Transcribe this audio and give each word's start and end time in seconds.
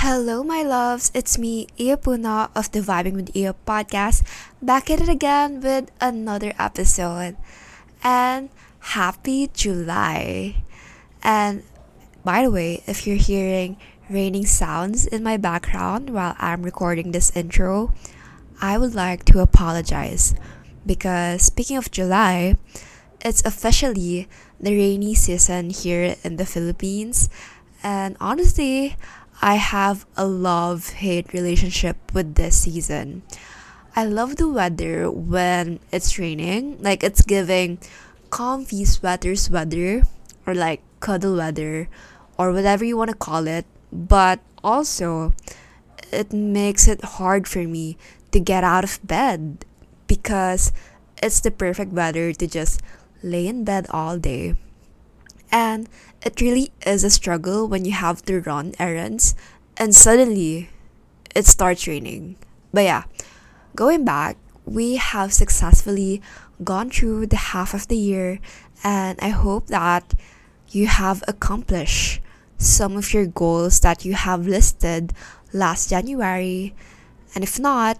Hello, 0.00 0.42
my 0.42 0.62
loves. 0.62 1.12
It's 1.12 1.36
me, 1.36 1.68
Iya 1.76 2.00
Puno 2.00 2.48
of 2.56 2.72
the 2.72 2.80
Vibing 2.80 3.20
with 3.20 3.36
Iya 3.36 3.52
podcast, 3.68 4.24
back 4.64 4.88
at 4.88 5.04
it 5.04 5.12
again 5.12 5.60
with 5.60 5.92
another 6.00 6.56
episode. 6.56 7.36
And 8.00 8.48
happy 8.96 9.52
July. 9.52 10.64
And 11.20 11.68
by 12.24 12.48
the 12.48 12.50
way, 12.50 12.80
if 12.88 13.04
you're 13.04 13.20
hearing 13.20 13.76
raining 14.08 14.48
sounds 14.48 15.04
in 15.04 15.20
my 15.20 15.36
background 15.36 16.08
while 16.08 16.32
I'm 16.40 16.64
recording 16.64 17.12
this 17.12 17.28
intro, 17.36 17.92
I 18.56 18.80
would 18.80 18.96
like 18.96 19.28
to 19.28 19.44
apologize 19.44 20.32
because 20.88 21.44
speaking 21.44 21.76
of 21.76 21.92
July, 21.92 22.56
it's 23.20 23.44
officially 23.44 24.32
the 24.56 24.72
rainy 24.72 25.12
season 25.12 25.68
here 25.68 26.16
in 26.24 26.40
the 26.40 26.48
Philippines. 26.48 27.28
And 27.82 28.16
honestly, 28.20 28.96
I 29.42 29.54
have 29.54 30.04
a 30.16 30.26
love 30.26 31.00
hate 31.00 31.32
relationship 31.32 31.96
with 32.12 32.34
this 32.34 32.62
season. 32.62 33.22
I 33.96 34.04
love 34.04 34.36
the 34.36 34.48
weather 34.48 35.10
when 35.10 35.80
it's 35.90 36.18
raining, 36.18 36.76
like 36.82 37.02
it's 37.02 37.22
giving 37.22 37.78
comfy 38.28 38.84
sweaters 38.84 39.50
weather 39.50 40.02
or 40.46 40.54
like 40.54 40.82
cuddle 41.00 41.36
weather 41.36 41.88
or 42.36 42.52
whatever 42.52 42.84
you 42.84 42.96
want 42.96 43.10
to 43.10 43.16
call 43.16 43.48
it, 43.48 43.64
but 43.90 44.40
also 44.62 45.32
it 46.12 46.32
makes 46.32 46.86
it 46.86 47.02
hard 47.16 47.48
for 47.48 47.64
me 47.64 47.96
to 48.32 48.40
get 48.40 48.62
out 48.62 48.84
of 48.84 49.00
bed 49.02 49.64
because 50.06 50.70
it's 51.22 51.40
the 51.40 51.50
perfect 51.50 51.92
weather 51.92 52.32
to 52.34 52.46
just 52.46 52.82
lay 53.22 53.46
in 53.46 53.64
bed 53.64 53.86
all 53.90 54.18
day. 54.18 54.54
And 55.50 55.88
it 56.22 56.40
really 56.40 56.72
is 56.84 57.04
a 57.04 57.10
struggle 57.10 57.66
when 57.66 57.84
you 57.84 57.92
have 57.92 58.22
to 58.26 58.40
run 58.40 58.74
errands 58.78 59.34
and 59.76 59.94
suddenly 59.94 60.68
it 61.34 61.46
starts 61.46 61.86
raining. 61.86 62.36
But 62.72 62.84
yeah, 62.84 63.04
going 63.74 64.04
back, 64.04 64.36
we 64.66 64.96
have 64.96 65.32
successfully 65.32 66.20
gone 66.62 66.90
through 66.90 67.26
the 67.26 67.54
half 67.56 67.72
of 67.72 67.88
the 67.88 67.96
year 67.96 68.38
and 68.84 69.18
I 69.22 69.30
hope 69.30 69.68
that 69.68 70.14
you 70.68 70.86
have 70.86 71.24
accomplished 71.26 72.20
some 72.58 72.96
of 72.96 73.14
your 73.14 73.26
goals 73.26 73.80
that 73.80 74.04
you 74.04 74.14
have 74.14 74.46
listed 74.46 75.12
last 75.52 75.88
January. 75.88 76.74
And 77.34 77.42
if 77.42 77.58
not, 77.58 77.98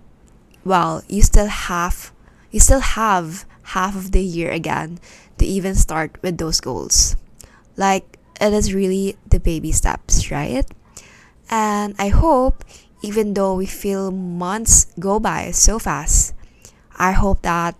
well, 0.64 1.02
you 1.08 1.22
still 1.22 1.46
have 1.46 2.12
you 2.50 2.60
still 2.60 2.80
have 2.80 3.46
half 3.74 3.96
of 3.96 4.12
the 4.12 4.22
year 4.22 4.50
again 4.50 4.98
to 5.38 5.46
even 5.46 5.74
start 5.74 6.18
with 6.20 6.36
those 6.36 6.60
goals. 6.60 7.16
Like 7.80 8.20
it 8.36 8.52
is 8.52 8.76
really 8.76 9.16
the 9.24 9.40
baby 9.40 9.72
steps, 9.72 10.30
right? 10.30 10.68
And 11.48 11.96
I 11.98 12.12
hope 12.12 12.60
even 13.00 13.32
though 13.32 13.56
we 13.56 13.64
feel 13.64 14.12
months 14.12 14.92
go 15.00 15.16
by 15.18 15.50
so 15.56 15.80
fast, 15.80 16.36
I 17.00 17.16
hope 17.16 17.40
that 17.48 17.74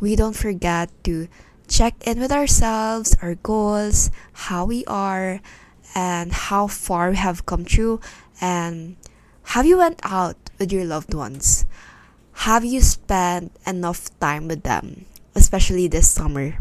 we 0.00 0.16
don't 0.16 0.32
forget 0.32 0.88
to 1.04 1.28
check 1.68 2.00
in 2.08 2.18
with 2.18 2.32
ourselves, 2.32 3.12
our 3.20 3.36
goals, 3.36 4.10
how 4.48 4.64
we 4.64 4.88
are, 4.88 5.44
and 5.94 6.32
how 6.32 6.66
far 6.66 7.10
we 7.10 7.20
have 7.20 7.44
come 7.44 7.68
through 7.68 8.00
and 8.40 8.96
have 9.52 9.66
you 9.66 9.76
went 9.76 10.00
out 10.02 10.48
with 10.58 10.72
your 10.72 10.86
loved 10.88 11.12
ones? 11.12 11.66
Have 12.48 12.64
you 12.64 12.80
spent 12.80 13.52
enough 13.66 14.08
time 14.18 14.48
with 14.48 14.62
them, 14.62 15.04
especially 15.34 15.88
this 15.88 16.08
summer? 16.08 16.56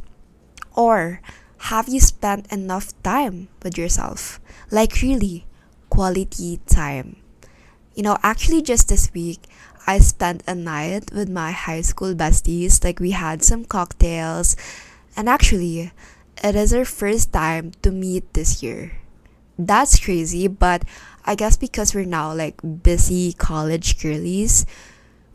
Or 0.76 1.22
have 1.70 1.88
you 1.88 2.00
spent 2.00 2.52
enough 2.52 2.90
time 3.04 3.48
with 3.62 3.78
yourself? 3.78 4.40
Like 4.72 5.02
really 5.02 5.46
quality 5.90 6.60
time. 6.66 7.18
You 7.94 8.04
know, 8.04 8.18
actually 8.24 8.62
just 8.64 8.90
this 8.90 9.14
week 9.14 9.46
I 9.86 10.00
spent 10.00 10.44
a 10.48 10.56
night 10.56 11.12
with 11.14 11.30
my 11.30 11.52
high 11.52 11.82
school 11.82 12.16
besties. 12.16 12.84
Like 12.84 13.00
we 13.00 13.12
had 13.12 13.44
some 13.44 13.66
cocktails 13.66 14.56
and 15.16 15.30
actually 15.30 15.92
it 16.44 16.56
is 16.56 16.74
our 16.74 16.86
first 16.86 17.32
time 17.32 17.74
to 17.84 17.92
meet 17.92 18.34
this 18.34 18.64
year. 18.64 18.98
That's 19.60 20.00
crazy, 20.00 20.48
but 20.48 20.84
I 21.26 21.36
guess 21.36 21.58
because 21.58 21.94
we're 21.94 22.06
now 22.06 22.34
like 22.34 22.60
busy 22.64 23.34
college 23.34 24.02
girlies, 24.02 24.66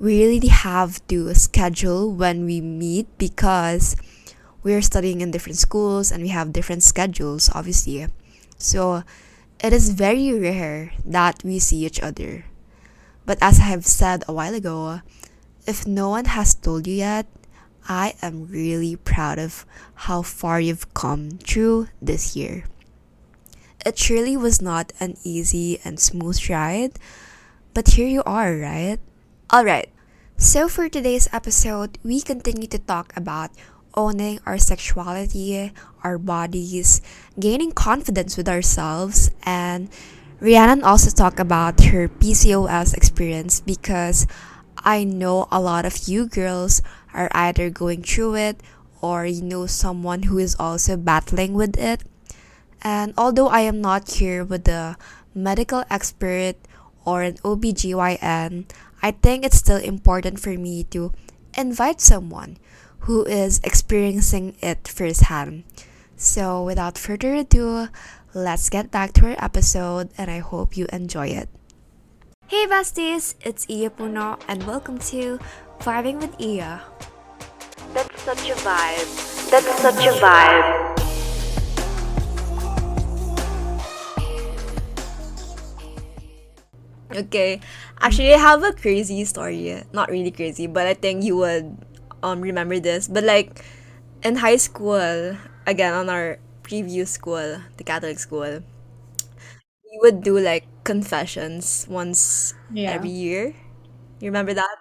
we 0.00 0.26
really 0.26 0.48
have 0.48 1.06
to 1.06 1.32
schedule 1.34 2.10
when 2.10 2.44
we 2.44 2.60
meet 2.60 3.06
because 3.16 3.94
we're 4.66 4.82
studying 4.82 5.21
in 5.21 5.31
different 5.31 5.56
schools 5.56 6.10
and 6.10 6.27
we 6.27 6.34
have 6.34 6.53
different 6.53 6.82
schedules, 6.82 7.49
obviously. 7.54 8.04
So 8.59 9.04
it 9.62 9.72
is 9.72 9.94
very 9.94 10.34
rare 10.34 10.91
that 11.06 11.38
we 11.44 11.60
see 11.60 11.87
each 11.87 12.03
other. 12.03 12.47
But 13.25 13.38
as 13.41 13.60
I 13.60 13.71
have 13.71 13.87
said 13.87 14.25
a 14.26 14.32
while 14.34 14.55
ago, 14.59 15.03
if 15.69 15.87
no 15.87 16.10
one 16.10 16.25
has 16.34 16.53
told 16.53 16.88
you 16.88 16.94
yet, 16.94 17.26
I 17.87 18.15
am 18.21 18.50
really 18.50 18.97
proud 18.97 19.38
of 19.38 19.65
how 20.10 20.22
far 20.22 20.59
you've 20.59 20.93
come 20.94 21.38
through 21.38 21.87
this 22.03 22.34
year. 22.34 22.65
It 23.87 23.97
surely 23.97 24.37
was 24.37 24.60
not 24.60 24.93
an 24.99 25.15
easy 25.22 25.78
and 25.84 26.00
smooth 26.00 26.43
ride, 26.50 26.99
but 27.72 27.94
here 27.94 28.09
you 28.09 28.25
are, 28.26 28.59
right? 28.59 28.99
Alright, 29.47 29.94
so 30.37 30.66
for 30.66 30.88
today's 30.88 31.28
episode, 31.32 31.99
we 32.03 32.21
continue 32.21 32.66
to 32.66 32.81
talk 32.81 33.15
about 33.16 33.55
owning 33.96 34.38
our 34.44 34.58
sexuality, 34.58 35.72
our 36.04 36.18
bodies, 36.18 37.00
gaining 37.40 37.72
confidence 37.72 38.36
with 38.36 38.48
ourselves, 38.48 39.30
and 39.42 39.88
Rhiannon 40.38 40.84
also 40.84 41.10
talked 41.10 41.40
about 41.40 41.80
her 41.84 42.08
PCOS 42.08 42.92
experience 42.94 43.60
because 43.60 44.26
I 44.76 45.02
know 45.02 45.48
a 45.50 45.60
lot 45.60 45.86
of 45.86 46.06
you 46.06 46.28
girls 46.28 46.82
are 47.14 47.30
either 47.32 47.70
going 47.70 48.02
through 48.02 48.36
it 48.36 48.60
or 49.00 49.24
you 49.24 49.42
know 49.42 49.66
someone 49.66 50.24
who 50.24 50.36
is 50.38 50.54
also 50.60 50.96
battling 50.96 51.54
with 51.54 51.78
it. 51.78 52.04
And 52.82 53.14
although 53.16 53.48
I 53.48 53.60
am 53.60 53.80
not 53.80 54.20
here 54.20 54.44
with 54.44 54.68
a 54.68 54.96
medical 55.34 55.84
expert 55.88 56.56
or 57.04 57.22
an 57.22 57.40
OBGYN, 57.40 58.68
I 59.02 59.10
think 59.10 59.44
it's 59.44 59.56
still 59.56 59.80
important 59.80 60.38
for 60.38 60.50
me 60.58 60.84
to 60.92 61.12
invite 61.56 62.00
someone 62.00 62.58
who 63.06 63.22
is 63.22 63.62
experiencing 63.62 64.59
it 64.59 64.89
firsthand. 64.89 65.62
So, 66.19 66.65
without 66.65 66.99
further 66.99 67.39
ado, 67.39 67.87
let's 68.34 68.67
get 68.69 68.91
back 68.91 69.15
to 69.15 69.31
our 69.31 69.39
episode 69.39 70.11
and 70.19 70.28
I 70.28 70.43
hope 70.43 70.77
you 70.77 70.91
enjoy 70.93 71.31
it. 71.31 71.49
Hey 72.50 72.67
besties, 72.67 73.39
it's 73.47 73.62
Iya 73.71 73.94
Puno 73.94 74.43
and 74.50 74.67
welcome 74.67 74.99
to 75.15 75.39
Vibing 75.87 76.19
with 76.19 76.34
Iya. 76.43 76.83
That's 77.94 78.11
such 78.27 78.43
a 78.50 78.59
vibe. 78.67 79.11
That's 79.55 79.71
such 79.78 80.03
a 80.03 80.15
vibe. 80.19 80.67
Okay, 87.15 87.62
actually, 88.03 88.34
I 88.34 88.38
have 88.43 88.67
a 88.67 88.75
crazy 88.75 89.23
story. 89.31 89.78
Not 89.94 90.11
really 90.11 90.34
crazy, 90.34 90.67
but 90.67 90.91
I 90.91 90.94
think 90.99 91.23
you 91.23 91.38
would 91.38 91.87
um 92.22 92.41
remember 92.41 92.78
this. 92.81 93.09
But 93.09 93.25
like 93.25 93.65
in 94.22 94.37
high 94.37 94.56
school, 94.56 95.37
again 95.66 95.94
on 95.94 96.09
our 96.10 96.38
previous 96.62 97.10
school, 97.10 97.62
the 97.77 97.84
Catholic 97.84 98.19
school, 98.19 98.62
we 99.84 99.99
would 100.03 100.22
do 100.22 100.38
like 100.38 100.65
confessions 100.84 101.87
once 101.88 102.55
Yeah. 102.72 102.93
every 102.94 103.10
year. 103.10 103.55
You 104.21 104.28
remember 104.31 104.55
that? 104.55 104.76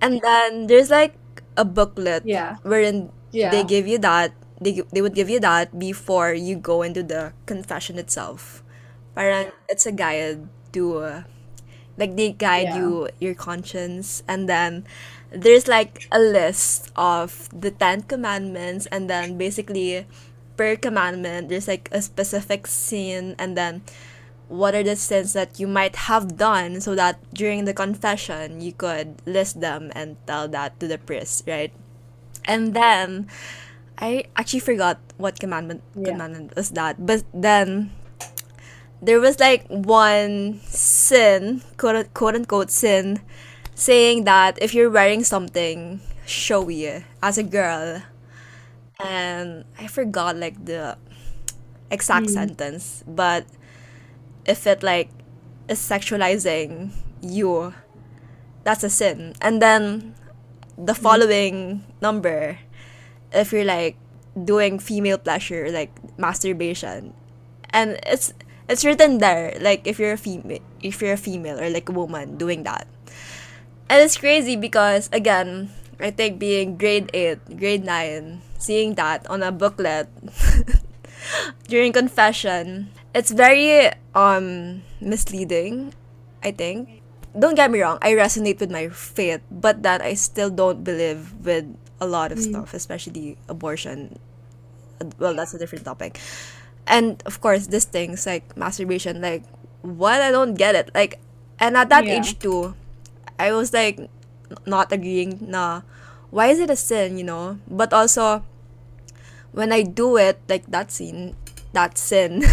And 0.00 0.20
then 0.22 0.66
there's 0.66 0.90
like 0.90 1.14
a 1.56 1.64
booklet 1.64 2.24
Yeah. 2.24 2.56
wherein 2.62 3.10
they 3.42 3.62
Yeah. 3.62 3.62
give 3.64 3.86
you 3.88 3.98
that 4.00 4.32
they 4.60 4.72
gi- 4.74 4.88
they 4.92 5.02
would 5.02 5.14
give 5.14 5.28
you 5.30 5.40
that 5.40 5.78
before 5.78 6.32
you 6.34 6.56
go 6.56 6.82
into 6.82 7.02
the 7.02 7.32
confession 7.46 7.98
itself. 7.98 8.62
Parang 9.14 9.52
it's 9.68 9.86
a 9.86 9.92
guide 9.92 10.48
to 10.72 10.98
uh, 10.98 11.22
like 11.98 12.16
they 12.16 12.32
guide 12.32 12.72
Yeah. 12.72 12.76
you 12.76 13.08
your 13.20 13.34
conscience 13.34 14.22
and 14.28 14.48
then 14.48 14.84
there's 15.34 15.66
like 15.68 16.08
a 16.12 16.18
list 16.18 16.90
of 16.96 17.48
the 17.52 17.70
10 17.70 18.02
commandments 18.02 18.86
and 18.86 19.08
then 19.08 19.38
basically 19.38 20.06
per 20.56 20.76
commandment 20.76 21.48
there's 21.48 21.68
like 21.68 21.88
a 21.92 22.02
specific 22.02 22.66
sin 22.66 23.34
and 23.38 23.56
then 23.56 23.82
what 24.48 24.74
are 24.74 24.82
the 24.82 24.96
sins 24.96 25.32
that 25.32 25.58
you 25.58 25.66
might 25.66 25.96
have 25.96 26.36
done 26.36 26.80
so 26.80 26.94
that 26.94 27.16
during 27.32 27.64
the 27.64 27.72
confession 27.72 28.60
you 28.60 28.72
could 28.72 29.22
list 29.24 29.60
them 29.60 29.90
and 29.94 30.16
tell 30.26 30.46
that 30.48 30.78
to 30.78 30.86
the 30.86 30.98
priest 30.98 31.44
right 31.46 31.72
and 32.44 32.74
then 32.74 33.26
i 33.98 34.24
actually 34.36 34.60
forgot 34.60 34.98
what 35.16 35.40
commandment 35.40 35.80
Yeah. 35.96 36.12
commandment 36.12 36.54
was 36.54 36.70
that 36.76 37.00
but 37.06 37.24
then 37.32 37.90
there 39.00 39.18
was 39.20 39.40
like 39.40 39.66
one 39.68 40.60
sin 40.66 41.62
quote, 41.78 42.12
quote 42.14 42.34
unquote 42.34 42.70
sin 42.70 43.20
saying 43.74 44.24
that 44.24 44.58
if 44.60 44.74
you're 44.74 44.90
wearing 44.90 45.24
something 45.24 46.00
showy 46.26 47.04
as 47.22 47.38
a 47.38 47.42
girl 47.42 48.02
and 49.00 49.64
i 49.78 49.86
forgot 49.86 50.36
like 50.36 50.56
the 50.64 50.96
exact 51.90 52.26
Mm. 52.26 52.30
sentence 52.30 53.04
but 53.06 53.44
if 54.44 54.66
it 54.66 54.82
like 54.82 55.10
is 55.68 55.78
sexualizing 55.78 56.90
you, 57.22 57.72
that's 58.64 58.82
a 58.84 58.90
sin. 58.90 59.34
And 59.40 59.62
then 59.62 60.14
the 60.76 60.94
following 60.94 61.84
number, 62.00 62.58
if 63.32 63.52
you're 63.52 63.64
like 63.64 63.96
doing 64.44 64.78
female 64.78 65.18
pleasure, 65.18 65.70
like 65.70 65.90
masturbation, 66.18 67.14
and 67.70 67.98
it's 68.06 68.34
it's 68.68 68.84
written 68.84 69.18
there, 69.18 69.56
like 69.60 69.86
if 69.86 69.98
you're 69.98 70.12
a 70.12 70.18
female, 70.20 70.60
if 70.82 71.00
you're 71.02 71.14
a 71.14 71.20
female 71.20 71.58
or 71.60 71.70
like 71.70 71.88
a 71.88 71.92
woman 71.92 72.36
doing 72.36 72.64
that, 72.64 72.86
and 73.88 74.00
it's 74.02 74.16
crazy 74.16 74.56
because 74.56 75.08
again, 75.12 75.70
I 76.00 76.10
think 76.10 76.38
being 76.38 76.76
grade 76.76 77.10
eight, 77.14 77.38
grade 77.58 77.84
nine, 77.84 78.42
seeing 78.58 78.94
that 78.94 79.26
on 79.30 79.42
a 79.42 79.52
booklet 79.52 80.08
during 81.68 81.92
confession, 81.92 82.90
it's 83.14 83.30
very 83.30 83.90
um 84.14 84.82
misleading. 85.00 85.94
I 86.42 86.50
think. 86.50 87.00
Don't 87.38 87.54
get 87.54 87.70
me 87.70 87.80
wrong, 87.80 87.96
I 88.02 88.12
resonate 88.12 88.60
with 88.60 88.70
my 88.70 88.88
faith, 88.90 89.40
but 89.50 89.82
that 89.84 90.02
I 90.02 90.12
still 90.14 90.50
don't 90.50 90.84
believe 90.84 91.32
with 91.40 91.64
a 91.98 92.04
lot 92.06 92.30
of 92.30 92.38
stuff, 92.38 92.74
especially 92.74 93.38
abortion. 93.48 94.18
Well, 95.18 95.32
that's 95.34 95.54
a 95.54 95.58
different 95.58 95.86
topic. 95.86 96.20
And 96.86 97.22
of 97.24 97.40
course, 97.40 97.68
these 97.68 97.86
things 97.86 98.26
like 98.26 98.54
masturbation, 98.56 99.22
like 99.22 99.44
what 99.80 100.20
I 100.20 100.30
don't 100.30 100.54
get 100.54 100.74
it. 100.74 100.90
Like, 100.94 101.20
and 101.58 101.74
at 101.76 101.88
that 101.88 102.04
Yeah. 102.04 102.20
age 102.20 102.38
too, 102.38 102.74
I 103.38 103.52
was 103.52 103.72
like 103.72 104.10
not 104.66 104.92
agreeing. 104.92 105.38
Nah, 105.40 105.82
why 106.30 106.48
is 106.48 106.58
it 106.58 106.70
a 106.70 106.76
sin? 106.76 107.18
You 107.18 107.24
know, 107.24 107.58
but 107.68 107.92
also 107.92 108.44
when 109.52 109.72
I 109.72 109.82
do 109.82 110.16
it, 110.16 110.40
like 110.48 110.66
that 110.70 110.90
scene, 110.90 111.36
that 111.72 111.98
sin, 111.98 112.44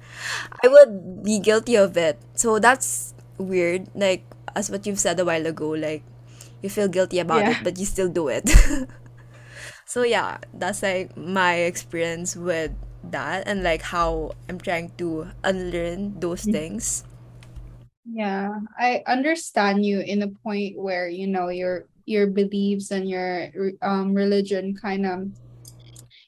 I 0.64 0.68
would 0.68 1.24
be 1.24 1.38
guilty 1.40 1.76
of 1.76 1.96
it. 1.96 2.20
So 2.34 2.58
that's 2.58 3.14
weird. 3.38 3.88
Like 3.94 4.24
as 4.54 4.70
what 4.70 4.86
you've 4.86 5.00
said 5.00 5.18
a 5.20 5.24
while 5.24 5.46
ago, 5.46 5.70
like 5.70 6.04
you 6.62 6.70
feel 6.70 6.88
guilty 6.88 7.18
about 7.18 7.40
Yeah. 7.42 7.50
it, 7.58 7.64
but 7.64 7.78
you 7.78 7.86
still 7.86 8.08
do 8.08 8.28
it. 8.28 8.48
so 9.84 10.02
yeah, 10.02 10.38
that's 10.54 10.82
like 10.82 11.16
my 11.16 11.66
experience 11.66 12.36
with 12.36 12.72
that 13.10 13.44
and 13.46 13.62
like 13.62 13.82
how 13.82 14.32
I'm 14.48 14.58
trying 14.58 14.92
to 14.98 15.28
unlearn 15.42 16.20
those 16.20 16.42
mm-hmm. 16.42 16.52
things. 16.52 17.04
Yeah, 18.04 18.50
I 18.78 19.02
understand 19.06 19.84
you 19.86 20.00
in 20.00 20.22
a 20.22 20.28
point 20.42 20.76
where 20.76 21.08
you 21.08 21.26
know 21.26 21.48
your 21.48 21.86
your 22.04 22.26
beliefs 22.26 22.90
and 22.90 23.08
your 23.08 23.48
um 23.80 24.12
religion 24.14 24.74
kind 24.74 25.06
of 25.06 25.28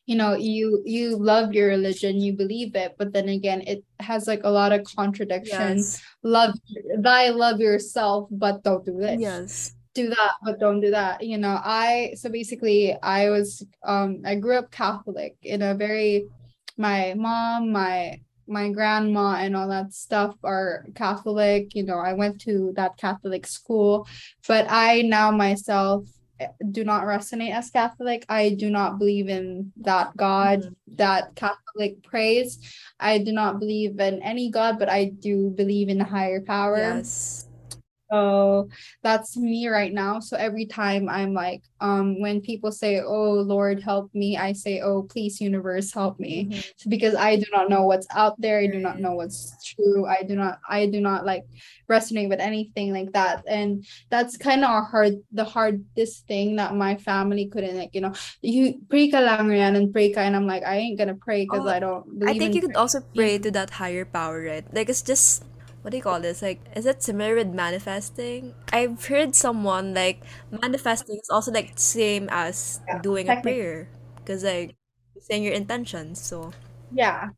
you 0.07 0.17
know 0.17 0.35
you 0.35 0.83
you 0.85 1.17
love 1.17 1.53
your 1.53 1.69
religion 1.69 2.21
you 2.21 2.33
believe 2.33 2.77
it 2.77 2.95
but 2.99 3.13
then 3.13 3.29
again 3.29 3.61
it 3.67 3.83
has 4.01 4.27
like 4.27 4.43
a 4.45 4.51
lot 4.51 4.73
of 4.73 4.85
contradictions 4.85 5.99
Yes. 5.99 6.03
love 6.23 6.55
thy 7.01 7.31
love 7.31 7.61
yourself 7.61 8.29
but 8.31 8.63
don't 8.63 8.85
do 8.85 8.97
this 8.99 9.21
Yes. 9.21 9.75
do 9.95 10.09
that 10.11 10.33
but 10.45 10.61
don't 10.61 10.81
do 10.81 10.91
that 10.91 11.25
you 11.25 11.39
know 11.39 11.59
i 11.65 12.13
so 12.17 12.29
basically 12.29 12.97
i 13.03 13.31
was 13.31 13.67
um 13.85 14.23
i 14.25 14.35
grew 14.35 14.57
up 14.59 14.71
catholic 14.71 15.37
in 15.43 15.63
a 15.63 15.75
very 15.75 16.27
my 16.77 17.15
mom 17.17 17.73
my 17.73 18.21
my 18.47 18.69
grandma 18.71 19.37
and 19.37 19.57
all 19.57 19.69
that 19.69 19.93
stuff 19.93 20.35
are 20.45 20.85
catholic 20.95 21.75
you 21.75 21.83
know 21.83 21.99
i 21.99 22.13
went 22.13 22.41
to 22.41 22.73
that 22.77 22.97
catholic 22.97 23.47
school 23.47 24.07
but 24.47 24.67
i 24.69 25.03
now 25.03 25.31
myself 25.31 26.05
eh, 26.41 26.49
do 26.71 26.85
not 26.85 27.05
resonate 27.05 27.53
as 27.55 27.71
catholic 27.71 28.25
i 28.29 28.51
do 28.51 28.69
not 28.71 28.99
believe 28.99 29.29
in 29.29 29.73
that 29.77 30.17
god 30.17 30.61
Mhm. 30.61 30.75
that 30.97 31.35
catholic 31.35 32.03
praise 32.03 32.59
i 33.01 33.19
do 33.19 33.33
not 33.33 33.59
believe 33.59 33.99
in 33.99 34.23
any 34.23 34.51
god 34.51 34.79
but 34.79 34.89
i 34.89 35.05
do 35.07 35.51
believe 35.51 35.89
in 35.89 36.01
a 36.01 36.05
higher 36.05 36.41
power 36.41 36.79
Yes. 36.79 37.49
So 38.15 38.69
that's 39.03 39.37
me 39.37 39.67
right 39.69 39.93
now. 39.93 40.21
So 40.21 40.37
every 40.37 40.67
time 40.67 41.09
I'm 41.09 41.35
like, 41.35 41.63
um, 41.81 42.21
when 42.21 42.41
people 42.41 42.71
say, 42.71 43.01
"Oh 43.03 43.43
Lord, 43.43 43.83
help 43.83 44.15
me," 44.15 44.37
I 44.39 44.53
say, 44.55 44.81
"Oh 44.81 45.03
please, 45.03 45.41
universe, 45.41 45.93
help 45.93 46.21
me," 46.21 46.47
Mhm. 46.47 46.63
so 46.77 46.91
because 46.91 47.15
I 47.19 47.37
do 47.37 47.47
not 47.53 47.69
know 47.69 47.83
what's 47.91 48.07
out 48.15 48.39
there. 48.41 48.61
I 48.61 48.71
do 48.71 48.79
not 48.79 49.01
know 49.03 49.15
what's 49.19 49.51
true. 49.75 50.07
I 50.07 50.23
do 50.23 50.37
not. 50.39 50.59
I 50.69 50.87
do 50.87 51.01
not 51.01 51.27
like 51.27 51.45
resonate 51.91 52.31
with 52.31 52.41
anything 52.41 52.95
like 52.95 53.13
that. 53.13 53.43
And 53.51 53.85
that's 54.11 54.39
kind 54.39 54.65
of 54.65 54.71
hard. 54.87 55.19
The 55.35 55.45
hardest 55.45 56.27
thing 56.31 56.57
that 56.57 56.75
my 56.75 56.97
family 56.97 57.51
couldn't 57.51 57.77
like. 57.77 57.95
You 57.95 58.07
know, 58.07 58.15
you 58.43 58.79
pray 58.89 59.11
ka 59.11 59.19
lang 59.19 59.51
yan 59.51 59.75
and 59.75 59.91
pray 59.93 60.15
ka, 60.15 60.23
and 60.23 60.37
I'm 60.39 60.47
like, 60.47 60.63
I 60.63 60.79
ain't 60.79 60.99
gonna 60.99 61.19
pray 61.19 61.45
because 61.45 61.67
Oh, 61.67 61.75
I 61.75 61.83
don't 61.83 62.07
I 62.23 62.39
think 62.39 62.55
in 62.55 62.63
you 62.63 62.63
could 62.63 62.79
also 62.79 63.03
pray 63.03 63.39
to 63.43 63.51
that 63.59 63.83
higher 63.83 64.07
power, 64.07 64.39
right? 64.41 64.67
Like 64.71 64.89
it's 64.89 65.03
just 65.03 65.43
what 65.85 65.93
do 65.93 66.01
you 66.01 66.03
call 66.03 66.17
this? 66.19 66.41
Like 66.41 66.65
is 66.73 66.89
it 66.89 67.05
similar 67.05 67.37
with 67.37 67.53
manifesting? 67.53 68.57
I've 68.73 69.05
heard 69.05 69.37
someone 69.37 69.93
like 69.93 70.25
manifesting 70.51 71.21
is 71.21 71.29
also 71.29 71.53
like 71.53 71.77
same 71.77 72.29
as 72.33 72.81
Yeah, 72.89 73.05
doing 73.05 73.29
a 73.29 73.37
technically. 73.37 73.53
prayer 73.61 73.89
because 74.17 74.45
like 74.49 74.73
you're 75.13 75.23
saying 75.29 75.45
your 75.45 75.53
intentions. 75.53 76.25
So 76.25 76.57
Yeah, 76.89 77.37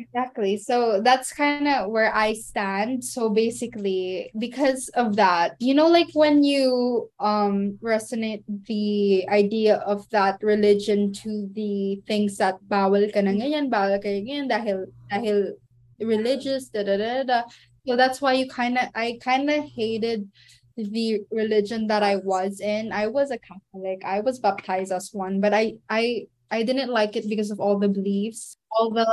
exactly. 0.00 0.56
So 0.56 1.00
that's 1.04 1.32
kind 1.32 1.68
of 1.68 1.90
where 1.90 2.08
I 2.14 2.32
stand. 2.32 3.04
So 3.04 3.28
basically, 3.28 4.32
because 4.38 4.88
of 4.96 5.16
that, 5.16 5.56
you 5.60 5.74
know, 5.74 5.88
like 5.88 6.08
when 6.14 6.40
you 6.42 7.10
um 7.20 7.76
resonate 7.84 8.44
the 8.48 9.28
idea 9.28 9.76
of 9.84 10.08
that 10.10 10.40
religion 10.40 11.12
to 11.20 11.48
the 11.52 12.00
things 12.08 12.38
that 12.40 12.56
bawal 12.64 13.04
ka 13.12 13.20
na 13.20 13.36
ganyan, 13.36 13.68
bawal 13.68 14.00
ka 14.00 14.08
na 14.08 14.24
ganyan 14.24 14.48
dahil 14.48 14.88
dahil 15.12 15.52
religious, 16.00 16.68
da 16.72 16.82
da 16.82 16.96
da 16.96 17.22
da. 17.22 17.40
So 17.86 17.96
that's 17.96 18.20
why 18.20 18.32
you 18.34 18.48
kind 18.48 18.78
of 18.78 18.88
I 18.94 19.18
kind 19.22 19.50
of 19.50 19.64
hated 19.64 20.28
the 20.76 21.20
religion 21.30 21.86
that 21.88 22.02
I 22.02 22.16
was 22.16 22.60
in. 22.60 22.92
I 22.92 23.06
was 23.06 23.30
a 23.30 23.38
Catholic. 23.38 24.04
I 24.04 24.20
was 24.20 24.38
baptized 24.38 24.92
as 24.92 25.10
one, 25.12 25.40
but 25.40 25.52
I 25.54 25.76
I 25.88 26.26
I 26.50 26.62
didn't 26.62 26.90
like 26.90 27.16
it 27.16 27.28
because 27.28 27.50
of 27.50 27.60
all 27.60 27.78
the 27.78 27.88
beliefs, 27.88 28.56
all 28.70 28.90
the 28.90 29.06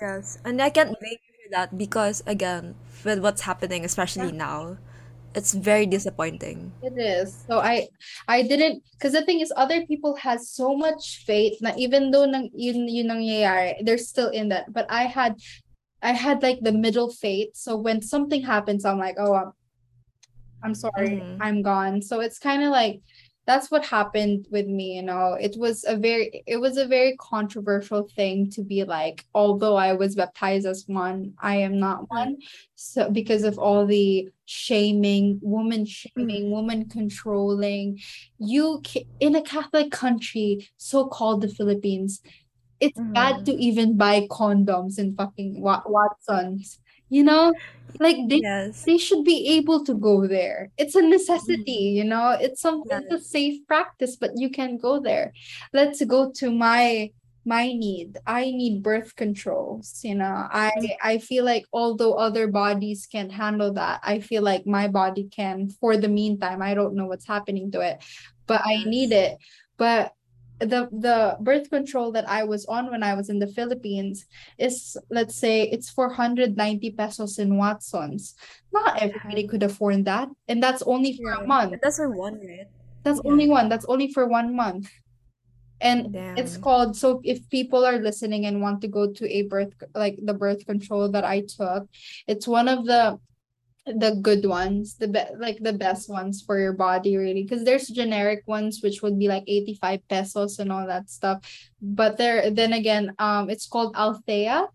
yes, 0.00 0.38
and 0.44 0.60
I 0.60 0.70
can't 0.70 0.98
blame 0.98 1.18
you 1.18 1.34
for 1.44 1.50
that 1.56 1.78
because 1.78 2.22
again, 2.26 2.74
with 3.04 3.20
what's 3.20 3.42
happening, 3.42 3.84
especially 3.84 4.32
now, 4.32 4.78
it's 5.34 5.54
very 5.54 5.86
disappointing. 5.86 6.72
it 6.82 6.94
is. 6.98 7.44
So 7.46 7.58
I 7.58 7.88
I 8.28 8.42
didn't 8.42 8.82
because 8.92 9.12
the 9.12 9.24
thing 9.24 9.40
is 9.40 9.52
other 9.56 9.86
people 9.86 10.16
has 10.16 10.50
so 10.50 10.76
much 10.76 11.24
faith 11.26 11.58
na 11.60 11.72
even 11.76 12.10
though 12.10 12.26
nang 12.26 12.50
yun 12.54 12.88
yun 12.88 13.08
nangyayari, 13.08 13.82
they're 13.84 13.98
still 13.98 14.28
in 14.30 14.48
that. 14.50 14.72
But 14.72 14.86
I 14.90 15.04
had 15.04 15.36
I 16.02 16.12
had 16.12 16.42
like 16.42 16.60
the 16.62 16.72
middle 16.72 17.10
faith. 17.12 17.50
So 17.56 17.76
when 17.76 18.02
something 18.02 18.42
happens, 18.42 18.84
I'm 18.84 18.98
like, 18.98 19.16
oh, 19.18 19.34
I'm, 19.34 19.52
I'm 20.62 20.74
sorry, 20.74 21.10
Mhm. 21.20 21.36
I'm 21.40 21.62
gone. 21.62 22.02
So 22.02 22.20
it's 22.20 22.38
kind 22.38 22.62
of 22.62 22.70
like 22.70 23.00
that's 23.46 23.70
what 23.70 23.86
happened 23.86 24.46
with 24.50 24.66
me, 24.66 24.96
you 24.96 25.02
know. 25.02 25.32
It 25.40 25.56
was 25.56 25.84
a 25.84 25.96
very 25.96 26.42
it 26.46 26.58
was 26.58 26.76
a 26.76 26.86
very 26.86 27.16
controversial 27.18 28.08
thing 28.14 28.50
to 28.50 28.62
be 28.62 28.84
like, 28.84 29.24
although 29.34 29.76
I 29.76 29.94
was 29.94 30.16
baptized 30.16 30.66
as 30.66 30.84
one, 30.86 31.34
I 31.40 31.56
am 31.56 31.78
not 31.78 32.10
one. 32.10 32.38
So 32.74 33.10
because 33.10 33.44
of 33.44 33.58
all 33.58 33.86
the 33.86 34.28
shaming, 34.46 35.38
woman 35.42 35.86
shaming, 35.86 36.50
woman 36.50 36.88
controlling, 36.88 38.00
you 38.38 38.82
in 39.20 39.34
a 39.36 39.42
Catholic 39.42 39.90
country, 39.92 40.68
so-called 40.76 41.40
the 41.40 41.48
Philippines, 41.48 42.20
it's 42.80 42.98
bad 43.00 43.44
to 43.46 43.52
mm-hmm. 43.52 43.62
even 43.62 43.96
buy 43.96 44.26
condoms 44.30 44.98
in 44.98 45.14
fucking 45.14 45.60
Watsons. 45.60 46.78
You 47.10 47.24
know, 47.24 47.54
like 47.98 48.16
they 48.28 48.40
Yes. 48.42 48.84
they 48.84 48.98
should 48.98 49.24
be 49.24 49.48
able 49.56 49.82
to 49.84 49.94
go 49.94 50.26
there. 50.26 50.70
It's 50.76 50.94
a 50.94 51.00
necessity, 51.00 51.88
mm-hmm. 51.88 51.96
you 51.96 52.04
know. 52.04 52.36
It's 52.38 52.60
something 52.60 53.08
to 53.08 53.18
safe 53.18 53.66
practice, 53.66 54.16
but 54.16 54.32
you 54.36 54.50
can 54.50 54.76
go 54.76 55.00
there. 55.00 55.32
Let's 55.72 56.04
go 56.04 56.30
to 56.36 56.50
my 56.50 57.10
my 57.48 57.72
need. 57.72 58.18
I 58.26 58.50
need 58.50 58.82
birth 58.82 59.16
controls, 59.16 60.00
you 60.04 60.14
know. 60.14 60.46
I 60.52 60.70
mm-hmm. 60.76 60.86
I 61.02 61.16
feel 61.16 61.44
like 61.44 61.64
although 61.72 62.12
other 62.12 62.46
bodies 62.46 63.08
can't 63.10 63.32
handle 63.32 63.72
that, 63.72 64.00
I 64.04 64.20
feel 64.20 64.42
like 64.42 64.66
my 64.66 64.86
body 64.86 65.28
can 65.32 65.70
for 65.80 65.96
the 65.96 66.08
meantime. 66.08 66.60
I 66.60 66.74
don't 66.74 66.94
know 66.94 67.06
what's 67.06 67.26
happening 67.26 67.72
to 67.72 67.80
it, 67.80 68.04
but 68.46 68.60
I 68.64 68.84
need 68.84 69.12
it. 69.12 69.38
But 69.78 70.12
the 70.60 70.88
the 70.90 71.36
birth 71.40 71.70
control 71.70 72.12
that 72.12 72.28
I 72.28 72.44
was 72.44 72.66
on 72.66 72.90
when 72.90 73.02
I 73.02 73.14
was 73.14 73.28
in 73.30 73.38
the 73.38 73.46
Philippines 73.46 74.26
is 74.58 74.96
let's 75.10 75.36
say 75.36 75.62
it's 75.62 75.90
490 75.90 76.90
pesos 76.92 77.38
in 77.38 77.56
Watsons. 77.56 78.34
Not 78.72 79.00
everybody 79.00 79.46
could 79.46 79.62
afford 79.62 80.04
that. 80.06 80.28
And 80.48 80.62
that's 80.62 80.82
only 80.82 81.16
for 81.16 81.32
a 81.32 81.46
month. 81.46 81.80
That's 81.82 81.96
for 81.96 82.10
one, 82.10 82.40
right? 82.40 82.66
That's 83.04 83.20
Yeah. 83.24 83.30
only 83.30 83.48
one. 83.48 83.68
That's 83.68 83.86
only 83.86 84.12
for 84.12 84.26
one 84.26 84.54
month. 84.54 84.90
And 85.80 86.10
it's 86.36 86.56
called 86.56 86.96
so 86.96 87.20
if 87.22 87.48
people 87.50 87.84
are 87.86 87.98
listening 87.98 88.46
and 88.46 88.60
want 88.60 88.80
to 88.82 88.88
go 88.88 89.12
to 89.12 89.24
a 89.30 89.42
birth 89.42 89.74
like 89.94 90.18
the 90.20 90.34
birth 90.34 90.66
control 90.66 91.08
that 91.10 91.24
I 91.24 91.42
took, 91.42 91.86
it's 92.26 92.48
one 92.48 92.66
of 92.66 92.84
the 92.84 93.20
the 93.96 94.18
good 94.20 94.44
ones, 94.44 94.96
the 94.96 95.08
be- 95.08 95.34
like 95.38 95.58
the 95.60 95.72
best 95.72 96.08
ones 96.08 96.42
for 96.42 96.58
your 96.58 96.72
body 96.72 97.16
really 97.16 97.42
because 97.42 97.64
there's 97.64 97.88
generic 97.88 98.42
ones 98.46 98.80
which 98.82 99.02
would 99.02 99.18
be 99.18 99.28
like 99.28 99.44
85 99.46 100.06
pesos 100.08 100.58
and 100.58 100.70
all 100.72 100.86
that 100.86 101.08
stuff. 101.10 101.40
But 101.80 102.18
there 102.18 102.50
then 102.50 102.72
again 102.72 103.14
um 103.18 103.48
it's 103.50 103.66
called 103.66 103.96
Althea. 103.96 104.68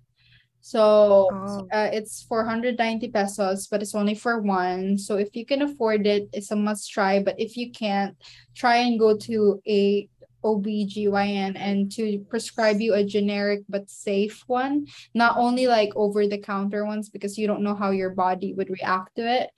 So 0.66 1.28
Oh. 1.30 1.68
uh, 1.74 1.90
it's 1.92 2.24
490 2.24 3.12
pesos, 3.12 3.68
but 3.68 3.82
it's 3.82 3.94
only 3.94 4.16
for 4.16 4.40
one. 4.40 4.98
So 4.98 5.18
if 5.18 5.36
you 5.36 5.46
can 5.46 5.62
afford 5.62 6.08
it, 6.08 6.30
it's 6.32 6.52
a 6.52 6.56
must 6.56 6.90
try. 6.90 7.20
But 7.22 7.36
if 7.38 7.58
you 7.58 7.70
can't, 7.72 8.16
try 8.56 8.78
and 8.78 8.98
go 8.98 9.18
to 9.28 9.60
a 9.68 10.08
OBGYN 10.44 11.56
and 11.56 11.92
to 11.94 12.20
prescribe 12.30 12.80
you 12.80 12.94
a 12.94 13.04
generic 13.04 13.64
but 13.70 13.90
safe 13.90 14.44
one, 14.48 14.88
not 15.14 15.38
only 15.38 15.68
like 15.68 15.92
over 15.96 16.28
the 16.28 16.38
counter 16.38 16.86
ones 16.86 17.10
because 17.10 17.38
you 17.38 17.48
don't 17.48 17.64
know 17.64 17.76
how 17.76 17.92
your 17.92 18.12
body 18.12 18.54
would 18.54 18.70
react 18.70 19.16
to 19.16 19.28
it. 19.28 19.50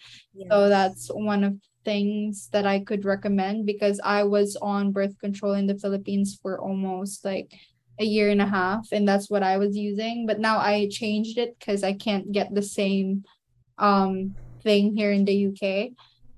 So 0.50 0.70
that's 0.70 1.08
one 1.08 1.44
of 1.44 1.58
things 1.84 2.50
that 2.52 2.66
I 2.66 2.80
could 2.80 3.06
recommend 3.06 3.66
because 3.66 4.00
I 4.04 4.24
was 4.24 4.56
on 4.58 4.92
birth 4.92 5.18
control 5.20 5.54
in 5.54 5.68
the 5.68 5.78
Philippines 5.78 6.38
for 6.42 6.60
almost 6.60 7.24
like 7.24 7.54
a 8.00 8.06
year 8.06 8.30
and 8.30 8.42
a 8.42 8.48
half 8.48 8.90
and 8.92 9.08
that's 9.08 9.30
what 9.30 9.44
I 9.44 9.58
was 9.58 9.78
using. 9.78 10.26
But 10.26 10.40
now 10.40 10.58
I 10.58 10.90
changed 10.92 11.38
it 11.38 11.58
because 11.58 11.84
I 11.84 11.94
can't 11.94 12.32
get 12.32 12.54
the 12.54 12.64
same 12.64 13.24
um 13.78 14.36
thing 14.64 14.96
here 14.96 15.12
in 15.12 15.26
the 15.26 15.48
UK 15.48 15.92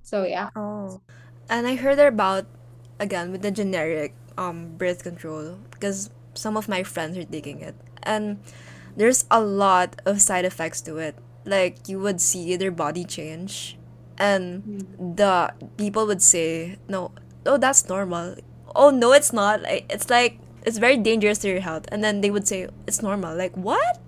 so 0.07 0.23
yeah. 0.23 0.55
Oh. 0.55 1.03
And 1.51 1.67
I 1.67 1.75
heard 1.75 1.99
about 1.99 2.47
again 2.95 3.29
with 3.29 3.43
the 3.43 3.51
generic 3.51 4.15
um 4.37 4.77
birth 4.77 5.03
control 5.03 5.57
because 5.71 6.09
some 6.33 6.57
of 6.57 6.67
my 6.69 6.83
friends 6.83 7.17
are 7.17 7.23
taking 7.25 7.59
it 7.61 7.75
and 8.03 8.39
there's 8.95 9.25
a 9.31 9.41
lot 9.41 10.01
of 10.05 10.21
side 10.21 10.45
effects 10.45 10.81
to 10.81 10.97
it. 10.97 11.15
Like 11.45 11.87
you 11.87 11.99
would 11.99 12.19
see 12.21 12.55
their 12.57 12.71
body 12.71 13.05
change 13.05 13.77
and 14.17 14.85
the 14.97 15.53
people 15.77 16.05
would 16.07 16.21
say, 16.21 16.77
"No, 16.89 17.11
oh 17.45 17.57
that's 17.57 17.87
normal." 17.87 18.35
Oh 18.75 18.89
no, 18.89 19.13
it's 19.13 19.31
not. 19.33 19.61
It's 19.65 20.09
like 20.09 20.39
it's 20.65 20.77
very 20.77 20.97
dangerous 20.97 21.37
to 21.39 21.47
your 21.49 21.61
health. 21.61 21.85
And 21.91 22.03
then 22.03 22.21
they 22.21 22.31
would 22.31 22.47
say 22.47 22.67
it's 22.87 23.01
normal. 23.01 23.35
Like, 23.35 23.55
"What?" 23.55 23.99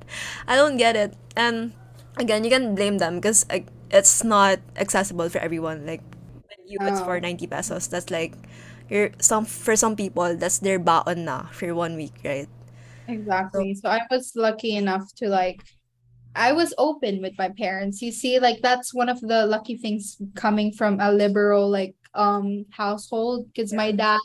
I 0.47 0.55
don't 0.55 0.77
get 0.77 0.95
it. 0.95 1.13
And 1.35 1.73
again, 2.17 2.43
you 2.43 2.49
can 2.49 2.75
blame 2.75 2.97
them 2.97 3.15
because 3.15 3.45
like, 3.49 3.67
it's 3.91 4.23
not 4.23 4.59
accessible 4.75 5.29
for 5.29 5.39
everyone. 5.39 5.85
Like 5.85 6.01
you 6.65 6.77
it's 6.81 7.01
for 7.01 7.17
Oh. 7.17 7.19
90 7.19 7.47
pesos 7.47 7.87
that's 7.87 8.11
like 8.11 8.35
you're 8.89 9.11
some 9.19 9.45
for 9.45 9.75
some 9.75 9.95
people 9.95 10.35
that's 10.35 10.59
their 10.59 10.79
baon 10.79 11.25
na 11.25 11.45
for 11.53 11.73
one 11.73 11.95
week 11.95 12.13
right? 12.25 12.49
Exactly. 13.07 13.73
So 13.73 13.89
I 13.89 14.01
was 14.11 14.33
lucky 14.35 14.75
enough 14.75 15.03
to 15.17 15.27
like 15.29 15.61
I 16.35 16.53
was 16.53 16.73
open 16.77 17.21
with 17.21 17.33
my 17.37 17.49
parents. 17.49 18.01
You 18.01 18.11
see 18.11 18.39
like 18.39 18.61
that's 18.61 18.93
one 18.93 19.09
of 19.09 19.19
the 19.21 19.45
lucky 19.45 19.77
things 19.77 20.17
coming 20.35 20.71
from 20.71 20.99
a 20.99 21.11
liberal 21.11 21.69
like 21.69 21.95
um 22.13 22.65
household. 22.69 23.47
Because 23.47 23.73
my 23.73 23.91
dad 23.91 24.21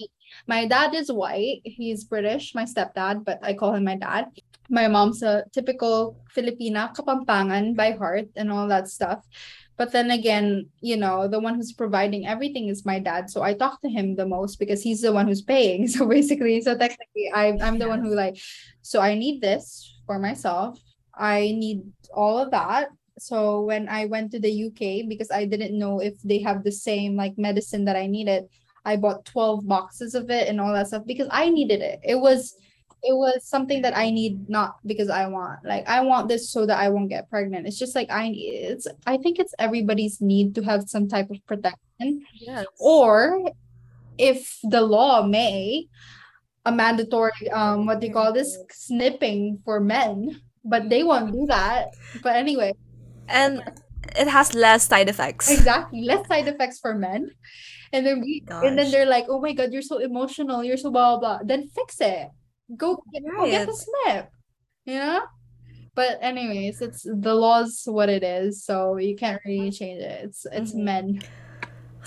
my 0.46 0.66
dad 0.66 0.94
is 0.94 1.10
white. 1.10 1.62
He's 1.64 2.04
British 2.04 2.54
my 2.54 2.64
stepdad 2.64 3.24
but 3.24 3.38
I 3.42 3.54
call 3.54 3.74
him 3.74 3.84
my 3.84 3.96
dad 3.96 4.26
my 4.68 4.88
mom's 4.88 5.22
a 5.22 5.44
typical 5.52 6.16
Filipina, 6.34 6.94
Kapampangan 6.94 7.76
by 7.76 7.92
heart 7.92 8.28
and 8.36 8.50
all 8.50 8.68
that 8.68 8.88
stuff. 8.88 9.26
But 9.76 9.90
then 9.90 10.10
again, 10.12 10.68
you 10.80 10.96
know, 10.96 11.26
the 11.26 11.40
one 11.40 11.56
who's 11.56 11.72
providing 11.72 12.26
everything 12.26 12.68
is 12.68 12.86
my 12.86 13.00
dad. 13.00 13.28
So 13.28 13.42
I 13.42 13.54
talk 13.54 13.80
to 13.82 13.88
him 13.88 14.14
the 14.14 14.26
most 14.26 14.58
because 14.58 14.82
he's 14.82 15.02
the 15.02 15.12
one 15.12 15.26
who's 15.26 15.42
paying. 15.42 15.88
So 15.94 16.06
basically, 16.06 16.60
so 16.60 16.76
technically 16.78 17.30
I 17.34 17.58
I'm 17.60 17.78
the 17.78 17.88
one 17.88 18.00
who 18.00 18.14
like, 18.14 18.38
so 18.82 19.00
I 19.00 19.14
need 19.14 19.40
this 19.40 19.98
for 20.06 20.18
myself. 20.18 20.78
I 21.14 21.54
need 21.58 21.82
all 22.12 22.38
of 22.38 22.50
that. 22.52 22.88
So 23.18 23.62
when 23.62 23.88
I 23.88 24.06
went 24.06 24.32
to 24.32 24.40
the 24.40 24.66
UK, 24.66 25.08
because 25.08 25.30
I 25.30 25.44
didn't 25.44 25.78
know 25.78 26.00
if 26.00 26.14
they 26.22 26.40
have 26.42 26.62
the 26.62 26.72
same 26.72 27.16
like 27.16 27.38
medicine 27.38 27.84
that 27.86 27.96
I 27.96 28.06
needed, 28.06 28.44
I 28.84 28.96
bought 28.96 29.24
12 29.24 29.66
boxes 29.66 30.14
of 30.14 30.30
it 30.30 30.48
and 30.48 30.60
all 30.60 30.72
that 30.72 30.88
stuff 30.88 31.06
because 31.06 31.28
I 31.30 31.48
needed 31.48 31.80
it. 31.80 32.00
It 32.02 32.16
was 32.16 32.54
it 33.04 33.14
was 33.14 33.44
something 33.44 33.82
that 33.82 33.96
I 33.96 34.10
need 34.10 34.48
not 34.48 34.76
because 34.86 35.10
I 35.10 35.26
want. 35.28 35.60
Like 35.64 35.86
I 35.86 36.00
want 36.00 36.28
this 36.28 36.50
so 36.50 36.64
that 36.64 36.78
I 36.78 36.88
won't 36.88 37.10
get 37.10 37.28
pregnant. 37.28 37.66
It's 37.66 37.78
just 37.78 37.94
like 37.94 38.10
I 38.10 38.32
it's 38.34 38.88
I 39.06 39.18
think 39.18 39.38
it's 39.38 39.54
everybody's 39.58 40.20
need 40.20 40.54
to 40.56 40.62
have 40.62 40.88
some 40.88 41.06
type 41.06 41.28
of 41.30 41.36
protection. 41.46 42.24
yes 42.40 42.64
Or 42.80 43.44
if 44.16 44.58
the 44.64 44.80
law 44.80 45.22
may 45.22 45.86
a 46.64 46.72
mandatory 46.72 47.50
um 47.52 47.84
what 47.84 48.00
do 48.00 48.06
you 48.08 48.12
call 48.12 48.32
this 48.32 48.56
snipping 48.72 49.60
for 49.64 49.80
men, 49.80 50.40
but 50.64 50.88
they 50.88 51.02
won't 51.04 51.32
do 51.32 51.44
that. 51.46 51.92
But 52.22 52.36
anyway, 52.36 52.72
and 53.28 53.62
it 54.16 54.28
has 54.28 54.54
less 54.54 54.88
side 54.88 55.08
effects 55.08 55.50
exactly 55.50 56.02
less 56.02 56.26
side 56.28 56.48
effects 56.48 56.80
for 56.80 56.94
men. 56.94 57.30
And 57.92 58.04
then 58.04 58.20
we 58.20 58.42
and 58.50 58.76
then 58.76 58.90
they're 58.90 59.06
like, 59.06 59.26
oh 59.28 59.40
my 59.40 59.52
god, 59.52 59.70
you're 59.72 59.86
so 59.86 59.98
emotional, 59.98 60.64
you're 60.64 60.80
so 60.80 60.90
blah 60.90 61.16
blah 61.16 61.38
blah. 61.38 61.46
Then 61.46 61.68
fix 61.68 62.00
it. 62.00 62.26
Go 62.76 63.02
get, 63.12 63.22
go 63.24 63.46
get 63.46 63.66
the 63.66 63.74
snip. 63.74 64.30
You 64.84 64.98
know? 64.98 65.22
But 65.94 66.18
anyways, 66.20 66.82
it's 66.82 67.02
the 67.04 67.34
law's 67.34 67.82
what 67.86 68.08
it 68.08 68.22
is, 68.22 68.64
so 68.64 68.96
you 68.96 69.14
can't 69.16 69.40
really 69.46 69.70
change 69.70 70.02
it. 70.02 70.24
It's 70.26 70.46
it's 70.50 70.72
Mhm. 70.74 70.84
men. 70.84 71.06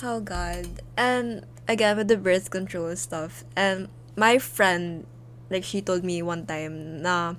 oh 0.03 0.19
god 0.21 0.67
and 0.95 1.41
again 1.67 1.97
with 1.97 2.07
the 2.07 2.17
birth 2.17 2.51
control 2.53 2.93
stuff 2.95 3.41
and 3.57 3.89
my 4.15 4.37
friend 4.37 5.07
like 5.49 5.63
she 5.63 5.81
told 5.81 6.03
me 6.05 6.21
one 6.21 6.45
time 6.45 7.01
na 7.01 7.33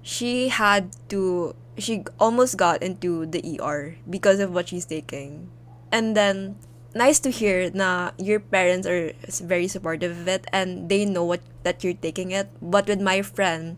she 0.00 0.48
had 0.48 0.88
to 1.08 1.54
she 1.76 2.04
almost 2.20 2.56
got 2.56 2.82
into 2.82 3.26
the 3.26 3.40
ER 3.44 3.96
because 4.08 4.40
of 4.40 4.52
what 4.52 4.68
she's 4.68 4.84
taking. 4.84 5.48
And 5.90 6.16
then 6.16 6.56
nice 6.94 7.20
to 7.20 7.30
hear 7.30 7.70
na 7.72 8.12
your 8.18 8.40
parents 8.40 8.86
are 8.86 9.12
very 9.42 9.68
supportive 9.68 10.12
of 10.12 10.28
it 10.28 10.46
and 10.52 10.88
they 10.88 11.04
know 11.04 11.24
what 11.24 11.40
that 11.62 11.84
you're 11.84 11.96
taking 11.96 12.30
it. 12.30 12.48
But 12.60 12.86
with 12.86 13.00
my 13.00 13.22
friend, 13.22 13.76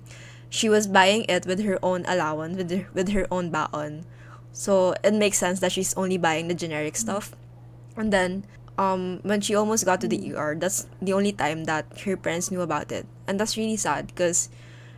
she 0.50 0.68
was 0.68 0.86
buying 0.86 1.24
it 1.28 1.46
with 1.46 1.62
her 1.64 1.78
own 1.82 2.04
allowance, 2.06 2.56
with 2.56 2.70
her, 2.70 2.86
with 2.94 3.10
her 3.10 3.26
own 3.30 3.50
baon. 3.50 4.06
So 4.52 4.94
it 5.02 5.14
makes 5.14 5.38
sense 5.38 5.60
that 5.60 5.72
she's 5.72 5.94
only 5.94 6.18
buying 6.18 6.48
the 6.48 6.54
generic 6.54 6.96
stuff. 6.96 7.34
And 7.96 8.12
then 8.12 8.44
um 8.76 9.20
when 9.22 9.40
she 9.40 9.54
almost 9.54 9.84
got 9.84 10.00
to 10.02 10.08
the 10.08 10.34
ER, 10.34 10.54
that's 10.58 10.86
the 11.00 11.12
only 11.12 11.32
time 11.32 11.64
that 11.64 11.86
her 12.04 12.16
parents 12.16 12.50
knew 12.50 12.62
about 12.62 12.90
it. 12.90 13.06
And 13.26 13.38
that's 13.38 13.56
really 13.56 13.76
sad 13.76 14.08
because 14.08 14.48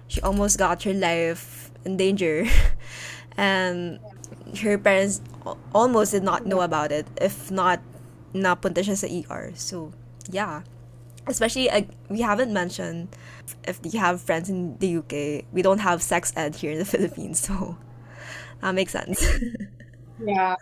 she 0.09 0.21
almost 0.21 0.59
got 0.59 0.83
her 0.85 0.95
life 0.95 1.71
in 1.85 1.97
danger. 1.97 2.47
and 3.37 3.99
her 4.61 4.79
parents 4.79 5.21
almost 5.75 6.13
did 6.13 6.23
not 6.23 6.47
know 6.47 6.61
about 6.61 6.91
it 6.91 7.07
if 7.21 7.51
not 7.51 7.81
napunta 8.35 8.83
siya 8.83 8.97
sa 8.97 9.06
ER. 9.06 9.52
So, 9.54 9.92
yeah. 10.30 10.62
Especially, 11.26 11.68
uh, 11.68 11.83
we 12.09 12.23
haven't 12.23 12.52
mentioned 12.52 13.09
if 13.66 13.80
you 13.83 13.99
have 13.99 14.21
friends 14.21 14.49
in 14.49 14.78
the 14.78 15.02
UK, 15.02 15.45
we 15.52 15.62
don't 15.62 15.83
have 15.83 16.02
sex 16.02 16.33
ed 16.37 16.54
here 16.54 16.73
in 16.73 16.78
the 16.78 16.85
Philippines. 16.95 17.40
So, 17.40 17.76
that 18.61 18.75
makes 18.75 18.92
sense. 18.92 19.23
Yeah. 20.25 20.56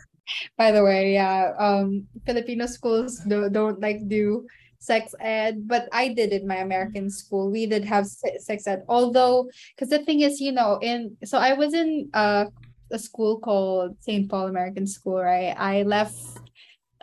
By 0.56 0.72
the 0.72 0.82
way, 0.82 1.12
yeah, 1.14 1.52
um, 1.58 2.08
Filipino 2.26 2.66
schools 2.66 3.20
do, 3.28 3.48
don't 3.50 3.80
like 3.80 4.08
do 4.08 4.46
sex 4.78 5.14
ed, 5.20 5.68
but 5.68 5.88
I 5.92 6.12
did 6.12 6.32
in 6.32 6.46
my 6.46 6.56
American 6.56 7.10
school. 7.10 7.50
We 7.50 7.66
did 7.66 7.84
have 7.84 8.06
sex 8.06 8.66
ed, 8.66 8.84
although, 8.88 9.48
because 9.74 9.90
the 9.90 10.04
thing 10.04 10.20
is, 10.20 10.40
you 10.40 10.52
know, 10.52 10.78
in 10.80 11.16
so 11.24 11.38
I 11.38 11.52
was 11.52 11.74
in 11.74 12.08
uh, 12.14 12.46
a 12.90 12.98
school 12.98 13.38
called 13.40 13.96
St. 14.00 14.28
Paul 14.28 14.48
American 14.48 14.86
School, 14.86 15.20
right? 15.20 15.54
I 15.56 15.82
left, 15.82 16.16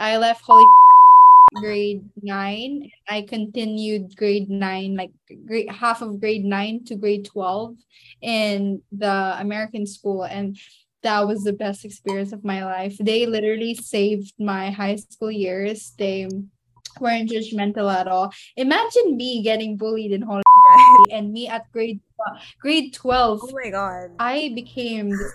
I 0.02 0.18
left 0.18 0.42
Holy 0.44 0.66
grade 1.62 2.02
nine. 2.24 2.90
I 3.08 3.22
continued 3.22 4.16
grade 4.18 4.50
nine, 4.50 4.96
like 4.98 5.12
grade 5.46 5.70
half 5.70 6.02
of 6.02 6.20
grade 6.20 6.44
nine 6.44 6.84
to 6.86 6.96
grade 6.96 7.26
twelve 7.26 7.76
in 8.24 8.82
the 8.92 9.36
American 9.40 9.86
school, 9.86 10.24
and 10.24 10.58
that 11.04 11.28
was 11.28 11.44
the 11.44 11.54
best 11.54 11.86
experience 11.86 12.34
of 12.34 12.44
my 12.44 12.66
life. 12.66 12.98
They 12.98 13.28
literally 13.28 13.76
saved 13.76 14.34
my 14.40 14.72
high 14.72 14.96
school 14.96 15.30
years. 15.32 15.94
They 16.00 16.28
weren't 17.00 17.30
judgmental 17.30 17.94
at 17.94 18.08
all. 18.08 18.34
Imagine 18.58 19.16
me 19.18 19.44
getting 19.44 19.78
bullied 19.78 20.14
in 20.14 20.24
Holy 20.24 20.42
and 21.12 21.32
me 21.32 21.48
at 21.48 21.72
grade 21.72 22.00
grade 22.60 22.92
12 22.94 23.42
oh 23.44 23.50
my 23.54 23.70
god. 23.70 24.10
I 24.18 24.52
became 24.56 25.10
the- 25.10 25.32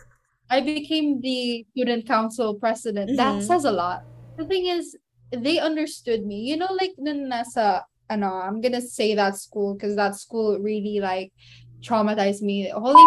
I 0.50 0.60
became 0.60 1.20
the 1.20 1.64
student 1.70 2.06
council 2.06 2.54
president. 2.54 3.16
That 3.16 3.36
Mhm. 3.36 3.42
says 3.42 3.64
a 3.64 3.70
lot. 3.70 4.02
The 4.36 4.46
thing 4.46 4.66
is, 4.66 4.96
they 5.32 5.58
understood 5.58 6.24
me. 6.26 6.40
You 6.48 6.56
know, 6.56 6.68
like 6.70 6.94
nung 6.98 7.28
nasa 7.30 7.84
ano, 8.10 8.28
I'm 8.32 8.60
gonna 8.60 8.80
say 8.80 9.14
that 9.14 9.36
school 9.36 9.74
because 9.74 9.96
that 9.96 10.14
school 10.16 10.58
really 10.60 11.00
like 11.00 11.32
traumatized 11.84 12.42
me. 12.42 12.68
Holy 12.70 13.06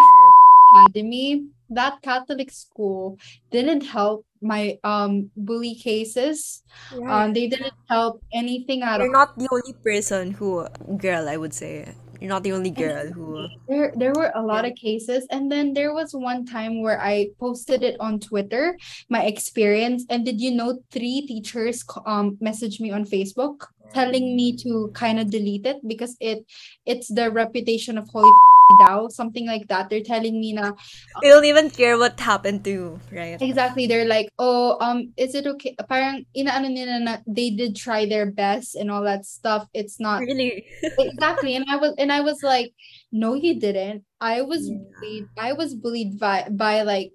Academy, 0.74 1.48
that 1.70 2.02
Catholic 2.02 2.50
school 2.50 3.18
didn't 3.50 3.82
help 3.82 4.26
my 4.42 4.78
um 4.84 5.30
bully 5.36 5.74
cases. 5.76 6.62
Um, 7.08 7.32
they 7.34 7.48
didn't 7.48 7.74
help 7.88 8.22
anything 8.32 8.82
at 8.82 9.00
all. 9.00 9.06
You're 9.06 9.12
not 9.12 9.36
the 9.36 9.48
only 9.50 9.72
person 9.82 10.32
who, 10.32 10.66
girl, 10.98 11.28
I 11.28 11.36
would 11.36 11.54
say. 11.54 11.94
You're 12.20 12.28
not 12.28 12.42
the 12.42 12.52
only 12.52 12.70
girl 12.70 13.10
who. 13.12 13.48
There, 13.68 13.92
there 13.96 14.12
were 14.12 14.30
a 14.34 14.42
lot 14.42 14.64
of 14.64 14.74
cases, 14.74 15.26
and 15.30 15.50
then 15.50 15.72
there 15.72 15.94
was 15.94 16.12
one 16.12 16.44
time 16.44 16.82
where 16.82 17.00
I 17.00 17.30
posted 17.40 17.82
it 17.82 17.96
on 17.98 18.20
Twitter, 18.20 18.76
my 19.08 19.24
experience. 19.24 20.04
And 20.10 20.24
did 20.24 20.40
you 20.40 20.50
know 20.52 20.80
three 20.90 21.26
teachers 21.26 21.84
um 22.04 22.36
messaged 22.42 22.80
me 22.80 22.90
on 22.90 23.04
Facebook 23.04 23.66
telling 23.92 24.36
me 24.36 24.56
to 24.56 24.90
kind 24.94 25.18
of 25.18 25.30
delete 25.30 25.66
it 25.66 25.78
because 25.86 26.16
it 26.20 26.46
it's 26.86 27.08
the 27.08 27.30
reputation 27.30 27.98
of 27.98 28.08
Holy 28.08 28.30
daw, 28.78 29.08
something 29.08 29.46
like 29.46 29.66
that. 29.68 29.90
They're 29.90 30.04
telling 30.06 30.38
me 30.38 30.52
na 30.52 30.72
They 31.22 31.28
don't 31.28 31.44
even 31.44 31.70
care 31.70 31.98
what 31.98 32.18
happened 32.20 32.64
to 32.64 32.70
you, 32.70 33.00
right? 33.12 33.40
Exactly. 33.40 33.86
They're 33.86 34.06
like, 34.08 34.28
oh, 34.38 34.76
um, 34.80 35.12
is 35.16 35.34
it 35.34 35.46
okay? 35.46 35.74
Parang 35.88 36.24
inaano 36.36 36.70
nila 36.70 37.00
na 37.00 37.16
they 37.26 37.50
did 37.50 37.76
try 37.76 38.04
their 38.06 38.30
best 38.30 38.76
and 38.76 38.90
all 38.90 39.02
that 39.02 39.24
stuff. 39.24 39.66
It's 39.72 39.98
not 40.00 40.20
Really? 40.22 40.64
exactly. 40.98 41.56
And 41.56 41.64
I 41.68 41.76
was 41.76 41.94
and 41.98 42.12
I 42.12 42.20
was 42.20 42.42
like, 42.42 42.72
no, 43.12 43.34
you 43.34 43.58
didn't. 43.60 44.04
I 44.20 44.42
was 44.42 44.68
Yeah. 44.68 44.76
bullied. 45.00 45.28
I 45.38 45.52
was 45.52 45.74
bullied 45.74 46.20
by 46.20 46.48
by 46.50 46.82
like 46.82 47.12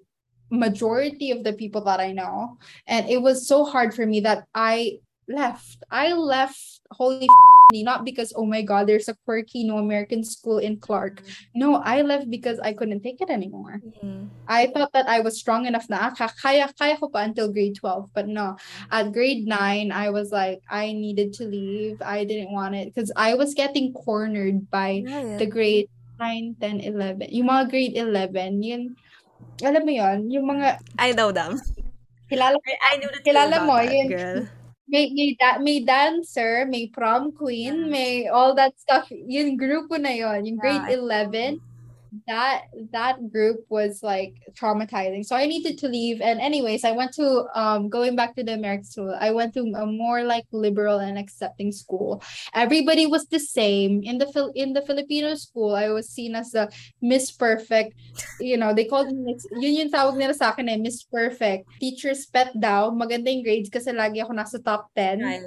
majority 0.50 1.30
of 1.30 1.42
the 1.42 1.52
people 1.52 1.82
that 1.84 2.00
I 2.00 2.12
know. 2.12 2.58
And 2.86 3.08
it 3.10 3.22
was 3.22 3.46
so 3.46 3.64
hard 3.64 3.94
for 3.94 4.06
me 4.06 4.20
that 4.20 4.46
I 4.54 4.98
left. 5.28 5.82
I 5.90 6.12
left 6.12 6.58
holy 6.90 7.28
not 7.74 8.04
because 8.04 8.32
oh 8.36 8.46
my 8.46 8.62
god, 8.62 8.86
there's 8.86 9.08
a 9.08 9.16
quirky 9.24 9.64
no 9.64 9.78
American 9.78 10.22
school 10.24 10.58
in 10.58 10.78
Clark. 10.78 11.22
No, 11.54 11.76
I 11.82 12.02
left 12.02 12.30
because 12.30 12.58
I 12.60 12.72
couldn't 12.72 13.02
take 13.02 13.20
it 13.20 13.30
anymore. 13.30 13.82
Mhm. 13.82 14.30
I 14.46 14.70
thought 14.70 14.92
that 14.94 15.08
I 15.10 15.20
was 15.20 15.38
strong 15.38 15.66
enough 15.66 15.90
na 15.90 16.14
ah, 16.14 16.30
kaya 16.38 16.70
kaya 16.78 16.94
ko 16.96 17.10
pa 17.10 17.26
until 17.26 17.50
grade 17.50 17.74
12 17.74 18.06
but 18.14 18.30
no 18.30 18.54
at 18.94 19.10
grade 19.10 19.42
9 19.42 19.90
I 19.90 20.10
was 20.14 20.30
like 20.30 20.62
I 20.70 20.94
needed 20.94 21.34
to 21.42 21.44
leave 21.50 21.98
I 21.98 22.22
didn't 22.22 22.54
want 22.54 22.78
it 22.78 22.94
because 22.94 23.10
I 23.18 23.34
was 23.34 23.58
getting 23.58 23.90
cornered 23.90 24.70
by 24.70 25.02
Right. 25.02 25.38
the 25.42 25.50
grade 25.50 25.90
9 26.22 26.54
10 26.62 26.78
11 26.78 27.34
yung 27.34 27.50
mga 27.50 27.64
grade 27.74 27.94
11 27.98 28.62
yun 28.62 28.94
alam 29.66 29.82
mo 29.82 29.90
yun 29.90 30.30
yung 30.30 30.46
mga 30.46 30.78
I 30.94 31.10
know 31.10 31.34
them. 31.34 31.58
kilala 32.30 32.54
I, 32.62 32.74
I 32.82 32.92
knew 33.02 33.10
Kilala 33.26 33.66
mo, 33.66 33.74
that, 33.82 33.90
yun. 33.90 34.08
girl. 34.10 34.38
May 34.88 35.10
may, 35.14 35.34
da- 35.38 35.58
may 35.58 35.80
dancer 35.82 36.66
may 36.68 36.86
prom 36.88 37.32
queen 37.32 37.86
Yeah. 37.86 37.90
may 37.90 38.12
all 38.28 38.54
that 38.54 38.78
stuff 38.78 39.10
yung 39.10 39.58
grupo 39.58 39.98
na 39.98 40.10
yun 40.14 40.46
yung 40.46 40.58
grade 40.58 40.86
Yeah. 40.86 40.98
11 40.98 41.60
that 42.26 42.72
that 42.92 43.16
group 43.32 43.64
was 43.68 44.02
like 44.02 44.34
traumatizing. 44.52 45.24
So 45.24 45.36
i 45.36 45.46
needed 45.46 45.78
to 45.78 45.88
leave. 45.88 46.20
And 46.20 46.40
anyways 46.40 46.84
i 46.84 46.92
went 46.92 47.12
to 47.14 47.46
um 47.54 47.88
going 47.88 48.16
back 48.16 48.34
to 48.36 48.44
the 48.44 48.54
american 48.54 48.84
school 48.84 49.14
i 49.20 49.30
went 49.30 49.54
to 49.54 49.60
a 49.76 49.86
more 49.86 50.22
like 50.24 50.44
liberal 50.52 50.98
and 50.98 51.18
accepting 51.18 51.72
school. 51.72 52.22
Everybody 52.54 53.06
was 53.06 53.26
the 53.26 53.40
same. 53.40 54.02
In 54.02 54.18
the 54.18 54.26
Phil- 54.26 54.52
in 54.54 54.72
the 54.72 54.82
filipino 54.82 55.34
school 55.34 55.74
i 55.74 55.88
was 55.88 56.08
seen 56.08 56.34
as 56.34 56.54
a 56.54 56.68
miss 57.02 57.30
perfect. 57.32 57.94
You 58.40 58.56
know 58.56 58.72
they 58.74 58.84
called 58.86 59.10
me 59.12 59.36
yun 59.60 59.74
yung 59.86 59.90
tawag 59.90 60.16
nila 60.16 60.34
sa 60.34 60.52
akin 60.52 60.68
eh 60.68 60.78
miss 60.78 61.04
perfect. 61.04 61.68
Teacher's 61.80 62.26
pet 62.26 62.52
daw. 62.58 62.90
Maganda 62.90 63.28
yung 63.32 63.44
grades 63.44 63.68
kasi 63.70 63.92
lagi 63.92 64.22
ako 64.22 64.32
nasa 64.32 64.58
top 64.62 64.88
10 64.94 65.20
Right. 65.20 65.42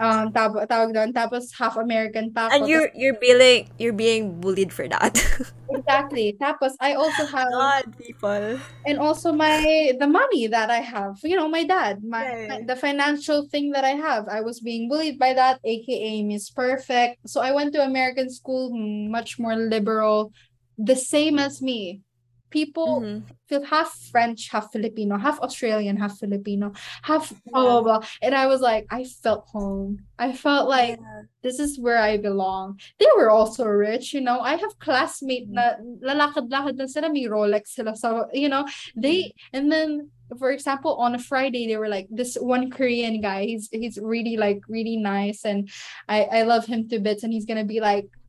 Um 0.00 0.32
tab- 0.32 0.56
tawag 0.68 0.92
doon 0.96 1.12
tapos 1.12 1.52
half 1.56 1.76
american 1.76 2.32
pa 2.32 2.48
And 2.50 2.64
ako 2.64 2.70
you're 2.70 2.90
you're 2.96 3.18
being 3.20 3.68
you're 3.76 3.96
being 3.96 4.40
bullied 4.40 4.72
for 4.72 4.88
that. 4.88 5.14
exactly 5.70 6.34
tapos 6.40 6.74
i 6.82 6.98
also 6.98 7.22
have 7.30 7.46
God, 7.46 7.84
people. 7.94 8.58
and 8.88 8.96
also 8.98 9.30
my 9.30 9.92
the 10.02 10.08
money 10.08 10.48
that 10.50 10.66
I 10.70 10.80
have. 10.82 11.20
You 11.22 11.36
know, 11.38 11.46
my 11.48 11.62
dad, 11.62 12.02
my, 12.02 12.24
Right. 12.26 12.48
my- 12.48 12.64
the 12.66 12.74
financial 12.74 13.46
thing 13.46 13.70
that 13.76 13.84
I 13.84 13.94
have. 13.94 14.26
I 14.26 14.40
was 14.42 14.58
being 14.60 14.88
bullied 14.88 15.18
by 15.20 15.30
that, 15.36 15.60
aka 15.62 16.24
Miss 16.26 16.50
Perfect. 16.50 17.22
So 17.28 17.38
I 17.44 17.52
went 17.52 17.70
to 17.78 17.84
American 17.86 18.30
school, 18.32 18.72
much 18.74 19.38
more 19.38 19.54
liberal, 19.54 20.32
the 20.80 20.96
same 20.98 21.38
as 21.38 21.60
me. 21.62 22.02
People 22.50 23.00
Mhm. 23.00 23.22
feel 23.48 23.62
half 23.64 23.90
French, 24.10 24.50
half 24.50 24.70
Filipino, 24.72 25.16
half 25.18 25.38
Australian, 25.40 25.96
half 25.96 26.18
Filipino, 26.18 26.72
half 27.02 27.32
blah 27.46 27.62
blah 27.62 27.82
blah. 27.82 28.00
And 28.22 28.34
I 28.34 28.46
was 28.46 28.60
like, 28.60 28.86
I 28.90 29.04
felt 29.04 29.46
home. 29.54 30.02
I 30.18 30.32
felt 30.32 30.68
like 30.68 30.98
Yeah. 31.00 31.22
this 31.42 31.58
is 31.58 31.78
where 31.78 31.98
I 31.98 32.18
belong. 32.18 32.78
They 32.98 33.08
were 33.16 33.30
also 33.30 33.64
rich, 33.64 34.12
you 34.12 34.20
know. 34.20 34.40
I 34.40 34.56
have 34.56 34.78
classmate 34.78 35.48
na 35.48 35.78
lalakad-lakad 36.02 36.76
na 36.76 36.86
sila, 36.86 37.08
may 37.10 37.24
Rolex 37.26 37.72
sila. 37.78 37.96
So, 37.96 38.26
you 38.34 38.48
know, 38.50 38.66
they, 38.94 39.32
and 39.54 39.70
then, 39.72 40.10
for 40.38 40.50
example, 40.52 40.94
on 41.00 41.14
a 41.14 41.18
Friday, 41.18 41.66
they 41.66 41.78
were 41.78 41.88
like, 41.88 42.06
this 42.10 42.36
one 42.36 42.70
Korean 42.70 43.20
guy, 43.24 43.46
he's, 43.46 43.68
he's 43.72 43.98
really 43.98 44.36
like, 44.36 44.60
really 44.68 44.96
nice. 44.98 45.44
And 45.46 45.70
I, 46.08 46.24
I 46.24 46.42
love 46.42 46.66
him 46.66 46.88
to 46.90 47.00
bits. 47.00 47.22
And 47.24 47.32
he's 47.32 47.46
going 47.46 47.58
to 47.58 47.66
be 47.66 47.80
like, 47.80 48.04
"See, 48.04 48.19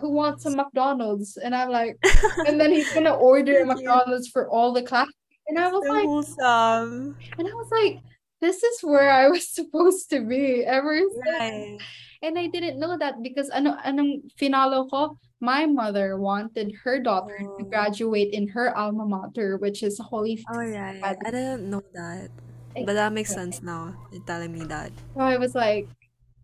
who 0.00 0.10
wants 0.10 0.42
some 0.44 0.56
McDonald's? 0.56 1.36
And 1.36 1.54
I'm 1.54 1.70
like, 1.70 1.96
and 2.46 2.60
then 2.60 2.72
he's 2.72 2.88
to 2.92 3.12
order. 3.12 3.64
McDonald's 3.66 4.28
for 4.28 4.48
all 4.48 4.72
the 4.72 4.82
class. 4.82 5.08
And 5.48 5.58
I 5.58 5.68
was 5.72 5.84
So 5.84 5.92
like, 5.92 6.04
wholesome. 6.06 7.16
and 7.38 7.44
I 7.48 7.52
was 7.54 7.70
like, 7.70 8.00
this 8.40 8.62
is 8.62 8.80
where 8.82 9.10
I 9.10 9.28
was 9.28 9.48
supposed 9.58 10.10
to 10.10 10.20
be 10.20 10.64
ever 10.64 10.98
since. 10.98 11.26
Right. 11.38 11.78
And 12.22 12.38
I 12.38 12.48
didn't 12.48 12.80
know 12.80 12.98
that 12.98 13.22
because 13.22 13.48
ano 13.50 13.76
anong 13.86 14.26
finalo 14.36 14.90
ko, 14.90 15.16
my 15.40 15.66
mother 15.66 16.18
wanted 16.18 16.74
her 16.82 16.98
daughter 16.98 17.38
to 17.38 17.62
Oh. 17.62 17.70
graduate 17.70 18.34
in 18.34 18.48
her 18.48 18.76
alma 18.76 19.06
mater, 19.06 19.56
which 19.56 19.82
is 19.86 19.98
Holy. 20.02 20.42
Oh 20.50 20.58
right. 20.58 20.98
I 21.04 21.14
didn't 21.30 21.70
know 21.70 21.82
that. 21.94 22.28
But 22.74 22.94
that 22.94 23.12
makes 23.12 23.30
sense 23.34 23.62
now. 23.62 23.94
You're 24.12 24.22
telling 24.22 24.52
me 24.52 24.62
that. 24.66 24.92
So 25.14 25.20
I 25.20 25.36
was 25.38 25.54
like, 25.54 25.88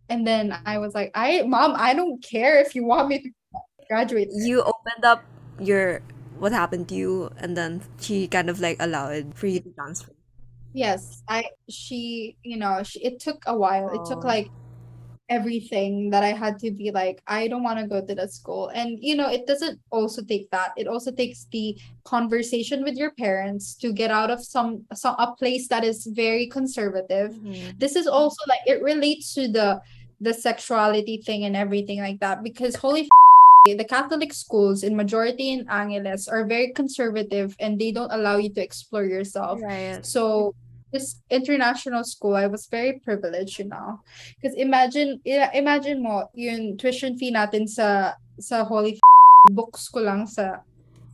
and 0.08 0.26
then 0.26 0.56
I 0.66 0.78
was 0.78 0.94
like, 0.94 1.10
I 1.14 1.42
mom, 1.42 1.74
I 1.76 1.94
don't 1.94 2.22
care 2.22 2.60
if 2.60 2.74
you 2.74 2.84
want 2.84 3.08
me 3.08 3.22
to 3.22 3.30
graduate. 3.88 4.28
You 4.32 4.62
opened 4.62 5.04
up 5.04 5.24
your 5.58 6.00
what 6.38 6.52
happened 6.52 6.88
to 6.88 6.94
you 6.94 7.30
and 7.38 7.56
then 7.56 7.82
she 8.00 8.26
kind 8.26 8.50
of 8.50 8.60
like 8.60 8.76
allowed 8.80 9.34
for 9.34 9.46
you 9.46 9.60
to 9.60 9.70
transfer. 9.70 10.12
Yes, 10.72 11.22
I 11.28 11.44
she 11.70 12.36
you 12.42 12.56
know 12.56 12.82
she, 12.82 13.00
it 13.04 13.20
took 13.20 13.44
a 13.46 13.56
while. 13.56 13.88
It 13.94 14.04
took 14.08 14.24
Oh. 14.24 14.28
like 14.28 14.50
everything 15.28 16.10
that 16.10 16.22
I 16.22 16.32
had 16.32 16.58
to 16.60 16.70
be 16.70 16.90
like, 16.90 17.22
I 17.26 17.48
don't 17.48 17.62
want 17.62 17.78
to 17.78 17.86
go 17.86 18.04
to 18.04 18.14
that 18.14 18.32
school. 18.32 18.68
And 18.68 18.98
you 19.00 19.16
know, 19.16 19.28
it 19.30 19.46
doesn't 19.46 19.80
also 19.90 20.22
take 20.22 20.50
that. 20.50 20.72
It 20.76 20.86
also 20.86 21.10
takes 21.10 21.46
the 21.50 21.76
conversation 22.04 22.84
with 22.84 22.96
your 22.96 23.12
parents 23.12 23.74
to 23.76 23.92
get 23.92 24.10
out 24.10 24.30
of 24.30 24.44
some 24.44 24.84
some 24.92 25.16
a 25.18 25.32
place 25.32 25.68
that 25.68 25.84
is 25.84 26.06
very 26.06 26.46
conservative. 26.46 27.32
Mhm. 27.32 27.78
This 27.78 27.96
is 27.96 28.06
also 28.06 28.42
like 28.48 28.60
it 28.66 28.82
relates 28.82 29.34
to 29.34 29.48
the 29.48 29.80
the 30.20 30.34
sexuality 30.34 31.22
thing 31.24 31.44
and 31.44 31.56
everything 31.56 31.98
like 31.98 32.20
that 32.20 32.42
because 32.42 32.76
holy 32.76 33.08
the 33.64 33.84
Catholic 33.84 34.32
schools 34.34 34.82
in 34.82 34.94
majority 34.94 35.50
in 35.50 35.66
Angeles 35.70 36.28
are 36.28 36.44
very 36.44 36.72
conservative 36.72 37.56
and 37.58 37.80
they 37.80 37.92
don't 37.92 38.12
allow 38.12 38.36
you 38.36 38.52
to 38.52 38.60
explore 38.60 39.04
yourself. 39.04 39.58
Right. 39.62 40.04
So 40.04 40.54
this 40.94 41.18
international 41.26 42.06
school, 42.06 42.38
I 42.38 42.46
was 42.46 42.70
very 42.70 43.02
privileged, 43.02 43.58
you 43.58 43.66
know. 43.66 43.98
Because 44.38 44.54
imagine, 44.54 45.18
imagine 45.26 45.98
mo, 45.98 46.30
yung 46.38 46.78
tuition 46.78 47.18
fee 47.18 47.34
natin 47.34 47.66
sa 47.66 48.14
sa 48.38 48.62
Holy 48.62 49.02
books 49.50 49.90
ko 49.90 50.06
lang 50.06 50.30
sa 50.30 50.62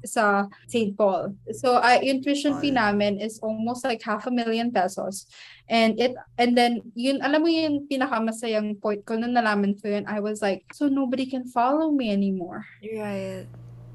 sa 0.05 0.49
St. 0.69 0.97
Paul. 0.97 1.37
So 1.57 1.81
I 1.81 2.01
yung 2.05 2.21
tuition 2.21 2.61
fee 2.61 2.73
namin 2.73 3.21
is 3.21 3.41
almost 3.41 3.85
like 3.85 4.01
half 4.05 4.29
a 4.29 4.33
million 4.33 4.69
pesos. 4.73 5.29
And 5.69 5.97
it 6.01 6.17
and 6.41 6.57
then 6.57 6.81
yun 6.97 7.21
alam 7.21 7.45
mo 7.45 7.49
yung 7.49 7.85
pinakamasayang 7.89 8.81
point 8.81 9.05
ko 9.05 9.17
nung 9.17 9.37
nalaman 9.37 9.77
ko 9.77 9.93
yun, 9.93 10.09
I 10.09 10.21
was 10.21 10.41
like, 10.41 10.65
so 10.73 10.89
nobody 10.89 11.29
can 11.29 11.45
follow 11.49 11.93
me 11.93 12.09
anymore 12.13 12.65
Right. 12.81 13.45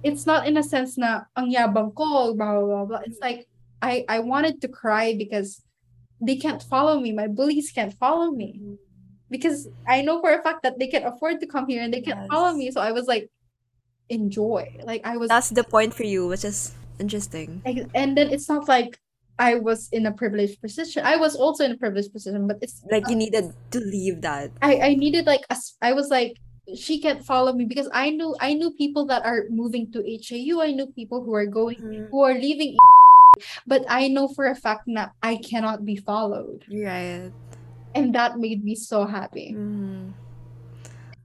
it's 0.06 0.30
not 0.30 0.45
in 0.45 0.62
a 0.62 0.63
sense 0.63 1.02
na 1.02 1.26
ang 1.34 1.50
yabang 1.50 1.89
ko, 1.98 2.38
blah, 2.38 2.54
blah, 2.54 2.62
blah, 2.62 2.86
blah. 2.86 3.02
It's 3.10 3.17
like, 3.17 3.50
I, 3.82 4.06
I 4.06 4.21
wanted 4.21 4.62
to 4.62 4.69
cry 4.69 5.17
because 5.17 5.64
they 6.21 6.36
can't 6.38 6.62
follow 6.63 6.99
me. 6.99 7.12
My 7.12 7.28
bullies 7.28 7.71
can't 7.71 7.93
follow 7.93 8.32
me. 8.32 8.62
Because 9.30 9.67
I 9.88 10.01
know 10.01 10.21
for 10.21 10.32
a 10.32 10.41
fact 10.41 10.63
that 10.63 10.78
they 10.80 10.88
can 10.88 11.04
afford 11.04 11.39
to 11.41 11.47
come 11.47 11.67
here 11.67 11.82
and 11.82 11.93
they 11.93 12.01
can 12.01 12.28
follow 12.30 12.49
Yes. 12.54 12.58
me. 12.58 12.71
So 12.71 12.80
I 12.82 12.91
was 12.91 13.08
like, 13.08 13.30
enjoy. 14.10 14.69
Like 14.84 15.01
I 15.04 15.17
was, 15.17 15.30
That's 15.30 15.49
the 15.49 15.63
point 15.63 15.93
for 15.93 16.04
you, 16.04 16.28
which 16.28 16.45
is 16.45 16.73
interesting. 16.99 17.62
and 17.65 18.15
then 18.17 18.30
it's 18.30 18.47
not 18.47 18.67
like 18.67 18.99
I 19.38 19.56
was 19.56 19.89
in 19.91 20.06
a 20.06 20.13
privileged 20.13 20.62
position. 20.62 21.04
I 21.04 21.17
was 21.17 21.36
also 21.36 21.65
in 21.65 21.71
a 21.73 21.78
privileged 21.78 22.13
position, 22.13 22.47
but 22.47 22.58
it's 22.62 22.82
Like 22.89 23.10
you 23.10 23.15
needed 23.15 23.51
to 23.71 23.80
leave 23.80 24.21
that. 24.21 24.51
I, 24.62 24.80
I 24.80 24.95
needed 24.95 25.25
like 25.25 25.41
a 25.49 25.58
I 25.82 25.91
was 25.93 26.10
like 26.10 26.38
she 26.73 26.97
can't 27.01 27.21
follow 27.25 27.54
me 27.54 27.65
because 27.65 27.89
I 27.93 28.10
knew 28.10 28.34
I 28.39 28.54
knew 28.54 28.71
people 28.73 29.06
that 29.08 29.25
are 29.25 29.45
moving 29.49 29.91
to 29.91 30.01
HAU. 30.01 30.62
I 30.62 30.71
knew 30.71 30.88
people 30.88 31.21
who 31.23 31.34
are 31.34 31.45
going 31.45 31.78
Mhm. 31.82 32.10
who 32.10 32.21
are 32.23 32.34
leaving 32.34 32.78
but 33.67 33.84
I 33.89 34.08
know 34.08 34.28
for 34.28 34.45
a 34.45 34.56
fact 34.56 34.84
that 34.95 35.12
I 35.21 35.38
cannot 35.38 35.86
be 35.86 35.95
followed. 35.95 36.65
Right. 36.69 37.32
And 37.95 38.13
that 38.15 38.38
made 38.39 38.63
me 38.63 38.76
so 38.76 39.06
happy. 39.06 39.56
Mhm. 39.56 40.13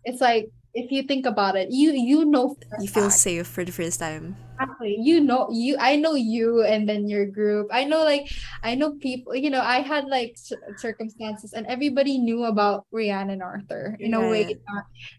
It's 0.05 0.21
like 0.21 0.49
if 0.73 0.91
you 0.95 1.03
think 1.03 1.27
about 1.27 1.57
it, 1.59 1.71
you 1.71 1.91
you 1.93 2.25
know 2.25 2.55
You 2.79 2.87
feel 2.87 3.11
safe 3.11 3.47
for 3.47 3.67
the 3.67 3.75
first 3.75 3.99
time. 3.99 4.39
exactly. 4.55 4.95
You 5.03 5.19
know 5.21 5.51
you 5.51 5.75
I 5.83 5.97
know 5.99 6.15
you 6.15 6.63
and 6.63 6.87
then 6.89 7.11
your 7.11 7.27
group. 7.27 7.69
I 7.75 7.85
know 7.85 8.05
like 8.07 8.31
I 8.63 8.79
know 8.79 8.95
people, 8.97 9.35
you 9.35 9.51
know, 9.51 9.61
I 9.61 9.83
had 9.83 10.07
like 10.07 10.39
cir- 10.39 10.63
circumstances 10.79 11.53
and 11.53 11.67
everybody 11.67 12.19
knew 12.23 12.45
about 12.47 12.87
Rhiannon 12.95 13.43
Arthur 13.43 13.97
in 13.99 14.15
a 14.15 14.23
way 14.31 14.57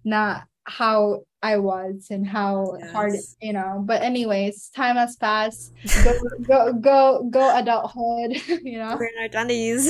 na 0.08 0.48
how 0.66 1.24
I 1.42 1.58
was 1.58 2.08
and 2.12 2.26
how 2.28 2.78
hard, 2.92 3.14
you 3.42 3.54
know. 3.54 3.82
But 3.86 4.04
anyways, 4.04 4.70
time 4.76 4.96
has 4.96 5.16
passed. 5.16 5.74
Go 6.04 6.14
go 6.44 6.74
go 6.74 7.28
go 7.30 7.58
adulthood, 7.58 8.38
you 8.64 8.78
know. 8.78 8.96
We're 8.98 9.10
in 9.10 9.22
our 9.22 9.30
twenties. 9.30 9.90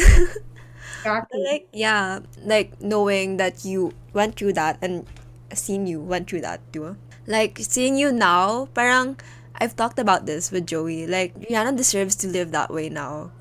Exactly. 1.01 1.43
like 1.43 1.67
yeah, 1.73 2.19
like 2.43 2.79
knowing 2.81 3.38
that 3.38 3.65
you 3.65 3.93
went 4.13 4.36
through 4.36 4.53
that 4.53 4.77
and 4.81 5.05
seeing 5.53 5.88
you 5.88 5.99
went 5.99 6.29
through 6.29 6.41
that 6.41 6.62
too. 6.71 6.95
Like 7.27 7.57
seeing 7.60 7.97
you 7.97 8.12
now, 8.12 8.67
parang 8.73 9.17
I've 9.55 9.75
talked 9.75 9.99
about 9.99 10.25
this 10.25 10.51
with 10.51 10.67
Joey. 10.67 11.07
Like 11.07 11.34
Rhiannon 11.49 11.75
deserves 11.75 12.15
to 12.21 12.27
live 12.27 12.51
that 12.51 12.71
way 12.71 12.89
now 12.89 13.31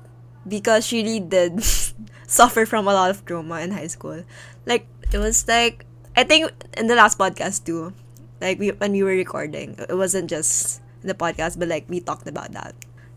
because 0.47 0.85
she 0.85 1.03
really 1.03 1.19
did 1.19 1.63
suffer 2.27 2.65
from 2.65 2.87
a 2.87 2.93
lot 2.93 3.09
of 3.09 3.25
trauma 3.25 3.61
in 3.61 3.71
high 3.71 3.87
school. 3.87 4.23
Like 4.65 4.87
it 5.13 5.17
was 5.17 5.47
like 5.47 5.85
I 6.15 6.23
think 6.23 6.51
in 6.77 6.87
the 6.87 6.95
last 6.95 7.17
podcast 7.17 7.65
too, 7.65 7.93
like 8.41 8.59
we 8.59 8.69
when 8.71 8.91
we 8.91 9.03
were 9.03 9.15
recording, 9.15 9.75
it 9.79 9.95
wasn't 9.95 10.29
just 10.29 10.81
the 11.03 11.13
podcast, 11.13 11.57
but 11.59 11.67
like 11.67 11.85
we 11.89 11.99
talked 11.99 12.27
about 12.27 12.51
that. 12.53 12.75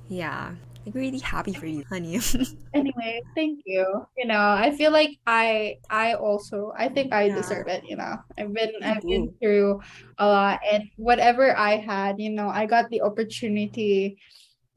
Yeah, 0.08 0.54
like 0.86 0.94
really 0.94 1.18
happy 1.18 1.54
for 1.54 1.66
you, 1.66 1.84
honey. 1.88 2.20
Anyway, 2.74 3.22
thank 3.36 3.60
you. 3.64 3.86
You 4.18 4.26
know, 4.26 4.40
I 4.40 4.74
feel 4.74 4.90
like 4.90 5.10
I 5.26 5.76
I 5.90 6.14
also 6.14 6.72
I 6.76 6.88
think 6.88 7.12
I 7.12 7.30
Yeah. 7.30 7.34
deserve 7.34 7.68
it, 7.68 7.84
you 7.86 7.96
know. 7.96 8.18
I've 8.36 8.52
been 8.52 8.72
You 8.80 8.82
I've 8.82 9.02
been 9.06 9.30
through 9.40 9.80
a 10.18 10.26
lot 10.26 10.60
and 10.66 10.90
whatever 10.96 11.56
I 11.56 11.76
had, 11.78 12.18
you 12.18 12.30
know, 12.30 12.48
I 12.48 12.66
got 12.66 12.90
the 12.90 13.02
opportunity 13.02 14.18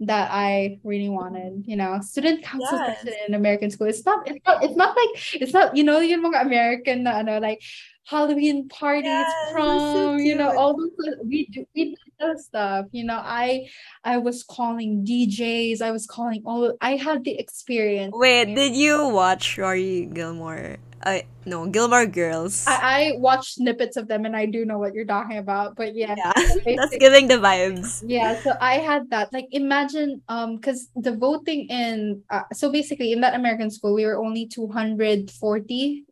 that 0.02 0.30
I 0.32 0.78
really 0.84 1.10
wanted, 1.10 1.66
you 1.66 1.76
know. 1.76 2.00
Student 2.02 2.44
council 2.44 2.78
Yes. 2.86 3.06
in 3.28 3.34
American 3.34 3.72
school. 3.72 3.88
It's 3.88 4.06
not 4.06 4.30
it's 4.30 4.46
not 4.46 4.64
it's 4.64 4.78
not 4.78 4.94
like 4.96 5.14
it's 5.42 5.54
not 5.54 5.76
you 5.76 5.84
know 5.84 5.98
yung 6.00 6.22
mga 6.22 6.42
American 6.46 7.04
na 7.10 7.26
ano 7.26 7.40
like 7.42 7.62
Halloween 8.08 8.70
parties, 8.70 9.04
Yes, 9.04 9.28
that's 9.28 9.52
so 9.52 10.16
prom, 10.16 10.20
you 10.20 10.36
know, 10.36 10.56
all 10.56 10.78
those 10.78 10.92
we 11.26 11.48
do 11.48 11.68
we 11.76 11.92
did 11.92 12.00
those 12.20 12.46
stuff. 12.46 12.86
You 12.92 13.04
know, 13.04 13.20
I 13.20 13.68
I 14.04 14.18
was 14.18 14.44
calling 14.44 15.04
DJs, 15.04 15.82
I 15.82 15.92
was 15.92 16.08
calling 16.08 16.42
all 16.46 16.72
I 16.80 16.96
had 16.96 17.26
the 17.26 17.38
experience. 17.38 18.14
Wait, 18.16 18.56
did 18.56 18.76
you 18.76 19.10
watch 19.10 19.58
Rory 19.58 20.06
Gilmore? 20.08 20.78
Uh, 21.04 21.20
no, 21.46 21.68
Gilmore 21.68 22.08
Girls. 22.08 22.66
I, 22.66 22.80
I 22.82 23.12
watched 23.20 23.56
snippets 23.56 23.98
of 23.98 24.08
them 24.08 24.26
and 24.26 24.36
I 24.36 24.46
do 24.46 24.66
know 24.66 24.80
what 24.80 24.94
you're 24.94 25.06
talking 25.06 25.38
about, 25.38 25.76
but 25.76 25.94
yeah. 25.94 26.16
yeah, 26.18 26.34
that's 26.76 26.98
giving 26.98 27.28
the 27.28 27.36
vibes. 27.36 28.04
Yeah, 28.08 28.42
so 28.42 28.54
I 28.60 28.80
had 28.80 29.10
that. 29.12 29.32
Like 29.34 29.48
imagine 29.52 30.22
um 30.30 30.56
because 30.56 30.90
the 30.96 31.12
voting 31.12 31.68
in 31.68 32.24
uh, 32.30 32.48
so 32.54 32.72
basically 32.72 33.12
in 33.12 33.20
that 33.20 33.36
American 33.36 33.70
school 33.70 33.94
we 33.94 34.06
were 34.06 34.18
only 34.18 34.48
240 34.48 36.07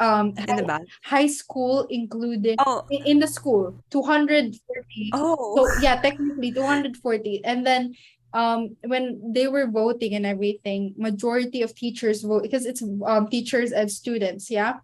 um 0.00 0.32
In 0.38 0.56
the 0.56 0.62
back. 0.62 0.82
high 1.04 1.26
school 1.26 1.86
included 1.90 2.56
Oh, 2.64 2.86
in, 2.90 3.18
the 3.18 3.26
school 3.26 3.74
240 3.90 5.10
oh. 5.14 5.54
so 5.56 5.82
yeah 5.82 6.00
technically 6.00 6.52
240 6.52 7.44
and 7.44 7.66
then 7.66 7.94
um 8.34 8.76
when 8.86 9.18
they 9.34 9.48
were 9.48 9.66
voting 9.66 10.14
and 10.14 10.26
everything 10.26 10.94
majority 10.98 11.62
of 11.62 11.74
teachers 11.74 12.22
vote 12.22 12.42
because 12.42 12.66
it's 12.66 12.82
um 13.06 13.26
teachers 13.28 13.72
and 13.72 13.90
students 13.90 14.50
yeah 14.50 14.74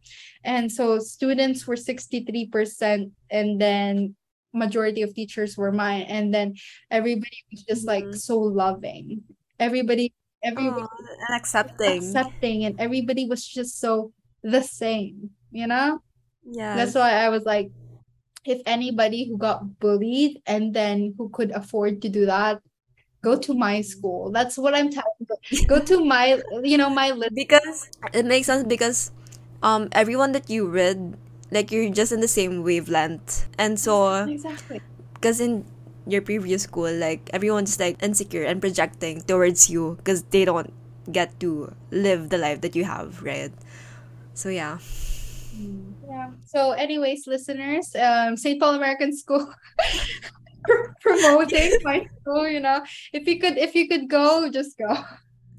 and 0.44 0.72
so 0.72 0.98
students 0.98 1.66
were 1.66 1.76
63% 1.76 3.10
and 3.30 3.60
then 3.60 4.14
majority 4.52 5.02
of 5.02 5.14
teachers 5.14 5.56
were 5.56 5.72
mine 5.72 6.02
and 6.08 6.32
then 6.32 6.54
everybody 6.90 7.38
was 7.52 7.62
just 7.64 7.86
like 7.86 8.04
Mhm. 8.04 8.16
so 8.18 8.38
loving 8.38 9.22
everybody 9.58 10.12
everybody 10.42 10.82
Aw, 10.82 11.26
and 11.28 11.36
accepting. 11.36 11.98
accepting 11.98 12.64
and 12.64 12.74
everybody 12.80 13.26
was 13.28 13.44
just 13.46 13.78
so 13.80 14.12
the 14.44 14.62
same 14.62 15.32
you 15.52 15.66
know 15.68 16.00
Yeah. 16.44 16.74
that's 16.74 16.94
why 16.94 17.12
I 17.12 17.30
was 17.30 17.44
like, 17.44 17.72
if 18.44 18.62
anybody 18.66 19.28
who 19.28 19.38
got 19.38 19.80
bullied 19.80 20.42
and 20.46 20.74
then 20.74 21.14
who 21.18 21.30
could 21.30 21.50
afford 21.52 22.02
to 22.02 22.08
do 22.10 22.26
that, 22.26 22.62
go 23.24 23.38
to 23.38 23.54
my 23.54 23.82
school. 23.82 24.32
That's 24.32 24.58
what 24.58 24.74
I'm 24.74 24.90
telling 24.90 25.26
you. 25.50 25.66
Go 25.66 25.82
to 25.84 26.04
my, 26.04 26.42
you 26.64 26.78
know, 26.78 26.90
my 26.90 27.12
list. 27.12 27.32
because 27.32 27.90
it 28.12 28.24
makes 28.24 28.46
sense 28.46 28.64
because 28.64 29.10
um 29.62 29.88
everyone 29.92 30.32
that 30.32 30.48
you 30.50 30.66
read 30.68 31.16
like 31.50 31.70
you're 31.72 31.90
just 31.90 32.12
in 32.12 32.20
the 32.20 32.28
same 32.28 32.62
wavelength 32.62 33.48
and 33.58 33.78
so 33.78 34.28
Exactly. 34.28 34.80
because 35.14 35.40
in 35.40 35.64
your 36.06 36.22
previous 36.22 36.64
school 36.64 36.92
like 36.92 37.30
everyone's 37.32 37.78
like 37.80 38.02
insecure 38.02 38.44
and 38.44 38.60
projecting 38.60 39.22
towards 39.22 39.70
you 39.70 39.94
because 39.96 40.22
they 40.34 40.44
don't 40.44 40.72
get 41.10 41.38
to 41.40 41.72
live 41.90 42.30
the 42.30 42.38
life 42.38 42.60
that 42.60 42.76
you 42.76 42.84
have 42.84 43.22
right 43.22 43.52
so 44.34 44.48
yeah 44.48 44.78
Yeah. 45.54 46.30
So, 46.50 46.72
anyways, 46.74 47.26
listeners, 47.26 47.94
um, 47.94 48.36
St. 48.36 48.58
Paul 48.60 48.74
American 48.74 49.14
School 49.16 49.46
promoting 51.00 51.78
my 51.86 52.02
school. 52.20 52.48
You 52.48 52.58
know, 52.60 52.82
if 53.12 53.26
you 53.26 53.38
could, 53.38 53.56
if 53.56 53.74
you 53.74 53.86
could 53.88 54.10
go, 54.10 54.50
just 54.50 54.76
go. 54.76 54.90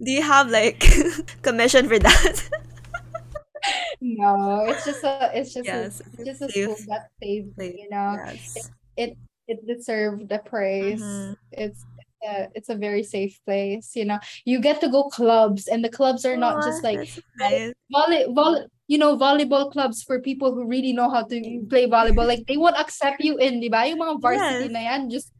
do 0.03 0.11
you 0.11 0.21
have 0.21 0.51
like 0.51 0.83
commission 1.47 1.87
for 1.87 1.97
that 1.99 2.35
No, 4.03 4.67
it's 4.67 4.83
just 4.85 5.03
a, 5.03 5.31
it's 5.33 5.53
just 5.55 5.65
yes 5.65 6.01
a, 6.01 6.03
it's 6.19 6.27
just 6.27 6.41
a 6.43 6.51
safe 6.51 6.63
school 6.67 6.79
that 6.91 7.07
saved 7.23 7.57
me. 7.57 7.87
You 7.87 7.89
know, 7.89 8.19
yes 8.19 8.69
it 9.47 9.65
deserved 9.67 10.29
the 10.29 10.39
praise. 10.39 11.01
Mhm. 11.01 11.37
It's 11.51 11.85
uh, 12.27 12.47
it's 12.55 12.69
a 12.69 12.75
very 12.75 13.03
safe 13.03 13.39
place, 13.45 13.95
you 13.95 14.05
know. 14.05 14.19
You 14.45 14.59
get 14.59 14.81
to 14.81 14.89
go 14.89 15.05
clubs, 15.09 15.67
and 15.67 15.83
the 15.83 15.89
clubs 15.89 16.25
are 16.25 16.37
not 16.37 16.61
just 16.61 16.83
like 16.83 17.03
nice. 17.39 17.73
volley, 17.91 18.25
volley, 18.33 18.61
you 18.87 18.97
know, 18.97 19.17
volleyball 19.17 19.71
clubs 19.71 20.03
for 20.03 20.21
people 20.21 20.53
who 20.53 20.67
really 20.67 20.93
know 20.93 21.09
how 21.09 21.23
to 21.23 21.65
play 21.69 21.87
volleyball. 21.87 22.27
Like 22.27 22.45
they 22.47 22.57
won't 22.57 22.77
accept 22.77 23.21
you 23.23 23.37
in, 23.37 23.59
di 23.59 23.69
ba? 23.69 23.87
Yung 23.87 23.99
mga 23.99 24.21
varsity 24.21 24.67
Yes. 24.67 24.71
na 24.71 24.79
yan, 24.79 25.09
just 25.09 25.31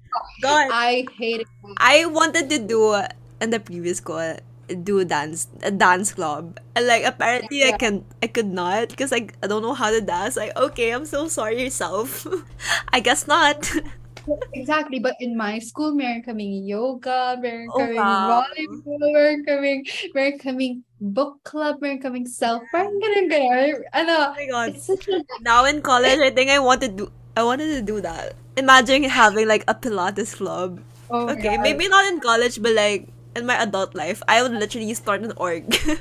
God 0.42 0.72
I 0.72 1.06
hate 1.18 1.42
it. 1.42 1.50
I 1.78 2.06
wanted 2.06 2.50
to 2.50 2.60
do 2.60 2.96
in 3.42 3.50
the 3.50 3.60
previous 3.60 3.98
school 3.98 4.38
do 4.84 5.06
dance 5.06 5.48
a 5.62 5.70
dance 5.70 6.12
club 6.14 6.60
and 6.76 6.88
like 6.88 7.04
apparently 7.06 7.64
I 7.64 7.72
Yeah. 7.72 7.78
can 7.78 8.04
I 8.24 8.28
could 8.28 8.48
not 8.48 8.90
because 8.90 9.12
like 9.12 9.36
I 9.44 9.48
don't 9.48 9.62
know 9.62 9.76
how 9.76 9.92
to 9.92 10.02
dance 10.02 10.36
like 10.38 10.58
okay 10.58 10.90
I'm 10.90 11.06
so 11.06 11.28
sorry 11.28 11.62
yourself 11.62 12.26
I 12.94 13.00
guess 13.00 13.28
not 13.28 13.70
Exactly, 14.54 15.00
but 15.00 15.16
in 15.20 15.38
my 15.38 15.60
school, 15.60 15.94
meron 15.94 16.24
kaming 16.24 16.66
yoga, 16.68 17.38
meron 17.40 17.74
Oh, 17.74 17.78
kaming 17.78 17.96
wow. 17.96 18.26
volleyball, 18.26 19.14
meron 19.14 19.46
kaming, 19.46 19.82
meron 20.16 20.40
kaming 20.40 20.82
book 21.00 21.44
club, 21.44 21.78
meron 21.82 22.02
kaming 22.02 22.28
self, 22.28 22.64
parang 22.72 22.98
ganun, 23.02 23.30
ganun. 23.30 23.76
oh 23.94 24.34
my 24.36 24.46
god 24.48 24.76
it's 24.76 24.86
such 24.86 25.08
a 25.08 25.22
now 25.42 25.66
in 25.66 25.82
college 25.82 26.20
I 26.20 26.30
think 26.32 26.50
I 26.50 26.60
wanted 26.60 26.98
to 26.98 27.06
do 27.06 27.12
I 27.36 27.44
wanted 27.44 27.68
to 27.76 27.82
do 27.82 28.02
that 28.02 28.36
imagine 28.58 29.04
having 29.04 29.48
like 29.48 29.64
a 29.68 29.76
Pilates 29.76 30.36
club 30.36 30.82
Oh 31.10 31.34
okay 31.34 31.58
God. 31.58 31.58
maybe 31.58 31.88
not 31.88 32.06
in 32.12 32.20
college 32.20 32.62
but 32.62 32.74
like 32.74 33.08
in 33.36 33.46
my 33.46 33.56
adult 33.62 33.96
life 33.96 34.22
I 34.28 34.42
would 34.44 34.52
literally 34.54 34.94
start 34.94 35.24
an 35.24 35.34
org 35.38 35.76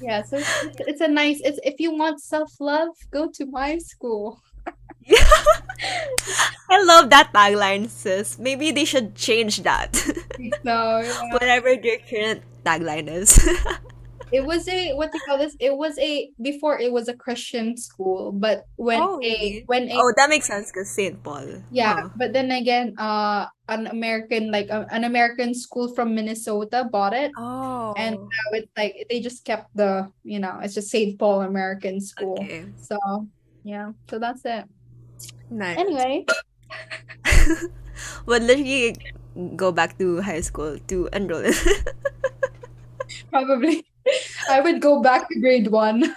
Yeah, 0.00 0.22
so 0.22 0.38
it's, 0.38 0.54
it's 0.86 1.00
a 1.00 1.08
nice 1.08 1.40
it's 1.42 1.58
if 1.64 1.80
you 1.80 1.92
want 1.96 2.20
self-love, 2.22 2.90
go 3.10 3.28
to 3.34 3.46
my 3.46 3.78
school. 3.78 4.40
I 6.70 6.82
love 6.84 7.08
that 7.10 7.32
tagline 7.32 7.88
sis 7.88 8.38
maybe 8.38 8.70
they 8.72 8.84
should 8.84 9.14
change 9.14 9.62
that 9.62 9.96
So 9.96 11.00
yeah. 11.00 11.22
whatever 11.32 11.74
their 11.76 11.98
current 12.04 12.42
tagline 12.64 13.08
is. 13.08 13.38
it 14.32 14.44
was 14.44 14.68
a 14.68 14.92
what 14.92 15.10
do 15.10 15.16
you 15.18 15.24
call 15.24 15.38
this? 15.38 15.56
It 15.58 15.72
was 15.76 15.96
a 15.98 16.28
before 16.42 16.78
it 16.78 16.92
was 16.92 17.08
a 17.08 17.14
Christian 17.16 17.76
school, 17.76 18.32
but 18.32 18.68
when 18.76 19.00
Oh, 19.00 19.18
a 19.24 19.62
when 19.66 19.88
a 19.88 19.96
oh, 19.96 20.12
that 20.16 20.28
makes 20.28 20.46
sense 20.46 20.68
because 20.70 20.90
St. 20.90 21.16
Paul. 21.22 21.64
yeah, 21.70 22.04
Huh. 22.04 22.08
but 22.16 22.32
then 22.36 22.50
again, 22.52 22.92
uh 22.98 23.46
an 23.68 23.86
American 23.88 24.50
like 24.52 24.68
uh, 24.70 24.84
an 24.92 25.04
American 25.04 25.54
school 25.54 25.88
from 25.94 26.14
Minnesota 26.14 26.84
bought 26.92 27.14
it. 27.14 27.32
Oh. 27.40 27.94
And 27.96 28.16
now 28.16 28.48
it's 28.52 28.72
like 28.76 29.06
they 29.08 29.20
just 29.20 29.44
kept 29.44 29.72
the, 29.74 30.12
you 30.24 30.38
know, 30.38 30.60
it's 30.62 30.74
just 30.74 30.90
St. 30.90 31.18
Paul 31.18 31.42
American 31.42 32.00
School. 32.00 32.36
okay. 32.40 32.66
So 32.76 32.98
yeah, 33.68 33.92
so 34.08 34.18
that's 34.18 34.40
it. 34.48 34.64
Nice. 35.50 35.76
Anyway, 35.76 36.24
Would 38.26 38.42
literally 38.44 38.96
go 39.56 39.72
back 39.72 39.98
to 39.98 40.22
high 40.22 40.40
school 40.40 40.78
to 40.88 41.08
enroll. 41.12 41.44
probably 43.30 43.84
I 44.48 44.60
would 44.60 44.80
go 44.80 45.02
back 45.02 45.28
to 45.28 45.38
grade 45.40 45.68
one. 45.68 46.16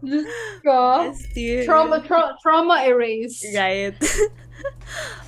Just 0.00 0.64
go. 0.64 1.12
Yes. 1.36 1.66
Trauma, 1.66 2.00
tra- 2.00 2.36
trauma 2.40 2.84
erased. 2.88 3.44
Right. 3.54 3.92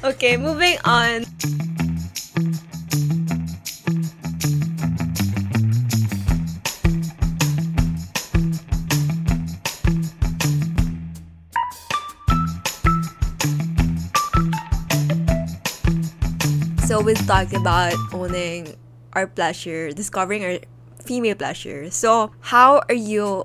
okay, 0.02 0.38
moving 0.38 0.78
on. 0.86 1.26
We 17.04 17.14
talked 17.14 17.52
about 17.52 17.94
owning 18.14 18.76
our 19.12 19.26
pleasure, 19.26 19.90
discovering 19.90 20.44
our 20.44 20.58
female 21.02 21.34
pleasure. 21.34 21.90
So 21.90 22.30
how 22.40 22.82
are 22.88 22.94
you 22.94 23.44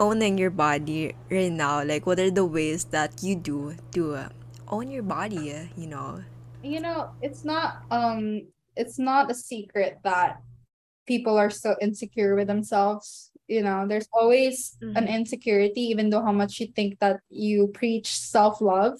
owning 0.00 0.38
your 0.38 0.50
body 0.50 1.14
right 1.30 1.52
now? 1.52 1.84
Like 1.84 2.06
what 2.06 2.18
are 2.18 2.30
the 2.30 2.44
ways 2.46 2.84
that 2.96 3.22
you 3.22 3.36
do 3.36 3.76
to 3.92 4.14
uh, 4.14 4.28
own 4.68 4.90
your 4.90 5.02
body, 5.02 5.52
uh, 5.52 5.64
you 5.76 5.86
know? 5.86 6.24
You 6.62 6.80
know, 6.80 7.10
it's 7.20 7.44
not 7.44 7.82
um 7.90 8.48
it's 8.74 8.98
not 8.98 9.30
a 9.30 9.34
secret 9.34 9.98
that 10.02 10.40
people 11.06 11.36
are 11.36 11.50
so 11.50 11.76
insecure 11.80 12.34
with 12.34 12.48
themselves 12.48 13.30
you 13.46 13.62
know 13.62 13.84
there's 13.86 14.08
always 14.12 14.76
an 14.80 15.04
Mhm. 15.06 15.14
insecurity 15.20 15.82
even 15.82 16.08
though 16.10 16.24
how 16.24 16.32
much 16.32 16.60
you 16.60 16.66
think 16.74 16.98
that 17.00 17.20
you 17.28 17.68
preach 17.68 18.08
self-love 18.08 18.98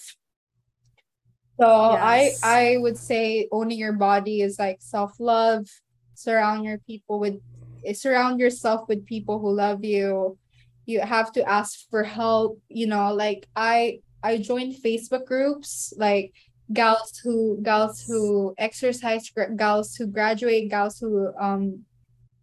so 1.61 1.67
I 2.01 2.21
Yes. 2.23 2.40
I 2.43 2.77
would 2.79 2.97
say 2.99 3.49
owning 3.53 3.79
your 3.79 3.93
body 3.93 4.40
is 4.40 4.59
like 4.59 4.79
self-love 4.81 5.67
surround 6.14 6.64
your 6.64 6.79
people 6.87 7.19
with 7.21 7.40
eh, 7.85 7.93
surround 7.93 8.40
yourself 8.40 8.88
with 8.88 9.07
people 9.07 9.38
who 9.40 9.53
love 9.53 9.85
you 9.85 10.38
you 10.87 11.01
have 11.01 11.33
to 11.33 11.49
ask 11.49 11.88
for 11.90 12.03
help 12.05 12.59
you 12.69 12.87
know 12.87 13.12
like 13.14 13.47
I 13.57 14.01
I 14.23 14.38
joined 14.38 14.75
Facebook 14.83 15.27
groups 15.27 15.93
like 15.99 16.33
gals 16.73 17.21
who 17.23 17.59
gals 17.62 18.03
who 18.07 18.55
exercise 18.59 19.31
gals 19.57 19.95
who 19.97 20.07
graduate 20.07 20.71
gals 20.71 20.99
who 20.99 21.33
um 21.40 21.85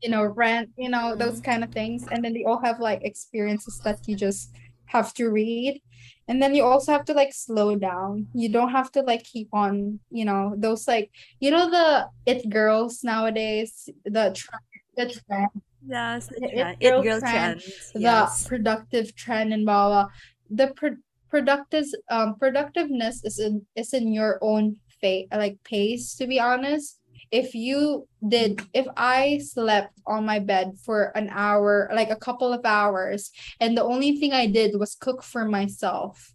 you 0.02 0.10
know 0.10 0.24
rent 0.26 0.70
you 0.78 0.90
know 0.90 1.16
those 1.16 1.40
Mhm. 1.40 1.44
kind 1.44 1.64
of 1.64 1.72
things 1.74 2.08
and 2.12 2.24
then 2.24 2.34
they 2.34 2.44
all 2.46 2.62
have 2.64 2.80
like 2.80 3.02
experiences 3.04 3.80
that 3.84 4.00
you 4.08 4.16
just 4.16 4.52
have 4.92 5.14
to 5.14 5.30
read 5.30 5.82
and 6.28 6.42
then 6.42 6.54
you 6.56 6.64
also 6.64 6.92
have 6.92 7.06
to 7.06 7.14
like 7.14 7.34
slow 7.34 7.76
down 7.76 8.28
you 8.34 8.50
don't 8.50 8.72
have 8.72 8.92
to 8.92 9.02
like 9.02 9.24
keep 9.24 9.50
on 9.54 10.00
you 10.10 10.26
know 10.26 10.54
those 10.58 10.88
like 10.88 11.12
you 11.40 11.52
know 11.52 11.70
the 11.70 12.08
it 12.26 12.50
girls 12.50 13.04
nowadays 13.04 13.90
the 14.06 14.32
trend 14.36 14.62
the 14.98 15.06
trend 15.08 15.50
Yes, 15.84 16.28
the 16.28 16.38
it 16.46 16.54
trend. 16.56 16.78
It 16.80 16.90
girl 16.92 17.04
girl 17.04 17.20
trend 17.20 17.62
trends. 17.62 17.92
the 17.94 18.00
Yes. 18.02 18.48
productive 18.48 19.16
trend 19.16 19.54
and 19.54 19.66
blah 19.66 19.88
blah 19.90 20.08
the 20.50 20.68
pro- 20.76 21.02
productive 21.30 21.86
um 22.10 22.36
productiveness 22.38 23.24
is 23.24 23.40
in 23.40 23.66
is 23.76 23.94
in 23.94 24.14
your 24.14 24.38
own 24.42 24.78
fa- 25.02 25.26
like 25.32 25.58
pace 25.64 26.16
to 26.16 26.28
be 26.28 26.40
honest 26.40 27.00
if 27.32 27.56
you 27.56 28.08
did 28.28 28.62
if 28.74 28.88
i 28.98 29.40
slept 29.40 29.94
on 30.06 30.26
my 30.26 30.40
bed 30.40 30.74
for 30.86 31.12
an 31.18 31.30
hour 31.32 31.90
like 31.94 32.10
a 32.10 32.16
couple 32.16 32.52
of 32.54 32.62
hours 32.66 33.32
and 33.60 33.78
the 33.78 33.84
only 33.84 34.18
thing 34.18 34.34
i 34.34 34.46
did 34.46 34.78
was 34.80 34.96
cook 34.96 35.24
for 35.24 35.46
myself 35.46 36.34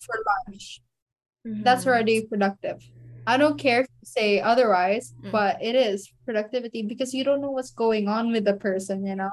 for 0.00 0.16
lunch 0.46 0.80
that's 1.44 1.84
Mhm. 1.84 1.88
already 1.88 2.26
productive 2.26 2.78
i 3.26 3.36
don't 3.36 3.58
care 3.58 3.82
if 3.82 3.88
you 4.00 4.06
say 4.06 4.40
otherwise 4.40 5.12
Mm. 5.24 5.32
but 5.32 5.62
it 5.62 5.74
is 5.76 6.10
productivity 6.24 6.82
because 6.82 7.14
you 7.14 7.24
don't 7.24 7.40
know 7.40 7.50
what's 7.50 7.70
going 7.72 8.08
on 8.08 8.32
with 8.32 8.44
the 8.44 8.54
person 8.54 9.06
you 9.06 9.16
know 9.16 9.30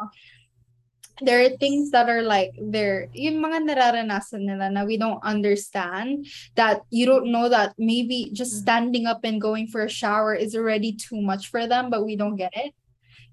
there 1.21 1.45
are 1.45 1.53
things 1.61 1.91
that 1.91 2.09
are 2.09 2.21
like 2.25 2.51
there 2.57 3.07
yung 3.13 3.37
mga 3.41 3.69
nararanasan 3.69 4.41
nila 4.49 4.69
na 4.73 4.83
we 4.83 4.97
don't 4.97 5.21
understand 5.23 6.25
that 6.57 6.81
you 6.89 7.05
don't 7.05 7.29
know 7.31 7.47
that 7.49 7.73
maybe 7.77 8.33
just 8.33 8.57
Mhm. 8.57 8.61
standing 8.65 9.05
up 9.05 9.21
and 9.23 9.37
going 9.41 9.69
for 9.69 9.85
a 9.85 9.89
shower 9.91 10.33
is 10.33 10.57
already 10.57 10.93
too 10.97 11.21
much 11.21 11.47
for 11.53 11.67
them 11.69 11.89
but 11.89 12.03
we 12.05 12.17
don't 12.17 12.35
get 12.41 12.51
it 12.57 12.73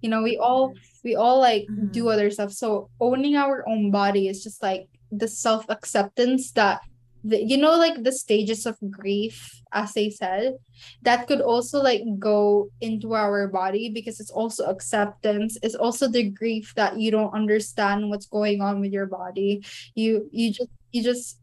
you 0.01 0.09
know 0.12 0.22
we 0.22 0.37
all 0.37 0.74
we 1.05 1.16
all 1.16 1.40
like 1.40 1.66
do 1.90 2.05
Mhm. 2.07 2.12
other 2.12 2.29
stuff 2.31 2.53
so 2.53 2.90
owning 3.01 3.37
our 3.37 3.64
own 3.68 3.90
body 3.90 4.29
is 4.29 4.44
just 4.44 4.62
like 4.62 4.88
the 5.11 5.29
self 5.29 5.64
acceptance 5.72 6.53
that 6.53 6.85
the, 7.28 7.44
you 7.44 7.56
know 7.58 7.76
like 7.76 8.02
the 8.02 8.12
stages 8.12 8.64
of 8.64 8.76
grief 8.90 9.60
as 9.72 9.92
they 9.92 10.08
said 10.08 10.54
that 11.02 11.26
could 11.26 11.40
also 11.40 11.82
like 11.82 12.02
go 12.18 12.70
into 12.80 13.14
our 13.14 13.48
body 13.48 13.90
because 13.90 14.20
it's 14.20 14.30
also 14.30 14.64
acceptance. 14.64 15.58
It's 15.62 15.74
also 15.74 16.08
the 16.08 16.30
grief 16.30 16.72
that 16.76 16.98
you 16.98 17.10
don't 17.10 17.34
understand 17.34 18.08
what's 18.08 18.26
going 18.26 18.60
on 18.60 18.80
with 18.80 18.92
your 18.92 19.06
body. 19.06 19.64
You 19.94 20.28
you 20.32 20.52
just 20.52 20.70
you 20.92 21.02
just 21.02 21.38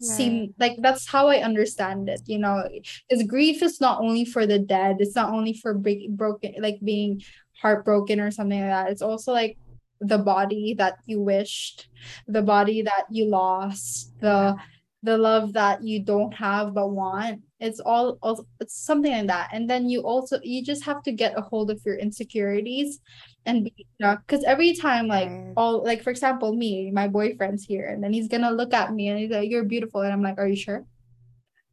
seem 0.00 0.54
like 0.58 0.76
that's 0.80 1.06
how 1.06 1.28
i 1.28 1.44
understand 1.44 2.08
it 2.08 2.22
you 2.24 2.38
know 2.38 2.64
because 3.06 3.22
grief 3.26 3.62
is 3.62 3.82
not 3.82 4.00
only 4.00 4.24
for 4.24 4.46
the 4.46 4.58
dead. 4.58 4.96
It's 4.98 5.14
not 5.14 5.28
only 5.28 5.52
for 5.52 5.74
break, 5.74 6.08
broken 6.16 6.54
like 6.58 6.78
being 6.82 7.20
heartbroken 7.60 8.18
or 8.18 8.30
something 8.30 8.58
like 8.60 8.70
that. 8.70 8.90
It's 8.90 9.02
also 9.02 9.32
like 9.32 9.58
the 10.00 10.16
body 10.16 10.74
that 10.78 10.96
you 11.04 11.20
wished 11.20 11.88
the 12.26 12.40
body 12.40 12.80
that 12.80 13.04
you 13.10 13.26
lost 13.26 14.18
the 14.20 14.56
the 15.02 15.16
love 15.16 15.52
that 15.54 15.82
you 15.82 16.00
don't 16.02 16.32
have 16.34 16.74
but 16.74 16.88
want. 16.90 17.40
It's 17.58 17.80
all, 17.80 18.18
all 18.22 18.46
it's 18.60 18.76
something 18.76 19.12
like 19.12 19.26
that. 19.28 19.50
And 19.52 19.68
then 19.68 19.88
you 19.88 20.02
also 20.02 20.38
you 20.42 20.62
just 20.64 20.84
have 20.84 21.02
to 21.04 21.12
get 21.12 21.38
a 21.38 21.42
hold 21.42 21.70
of 21.70 21.80
your 21.84 21.96
insecurities 21.96 23.00
and 23.46 23.64
be 23.64 23.74
you 23.76 23.84
know 24.00 24.16
because 24.26 24.44
every 24.44 24.74
time 24.74 25.08
like 25.08 25.28
Right. 25.28 25.52
all 25.56 25.82
like 25.84 26.02
for 26.02 26.10
example 26.10 26.54
me 26.54 26.90
my 26.90 27.08
boyfriend's 27.08 27.64
here 27.64 27.88
and 27.88 28.02
then 28.04 28.12
he's 28.12 28.28
gonna 28.28 28.50
look 28.50 28.74
at 28.74 28.92
me 28.92 29.08
and 29.08 29.18
he's 29.18 29.30
like 29.30 29.50
you're 29.50 29.64
beautiful. 29.64 30.02
And 30.02 30.12
i'm 30.12 30.22
like 30.22 30.38
are 30.38 30.46
you 30.48 30.56
sure? 30.56 30.84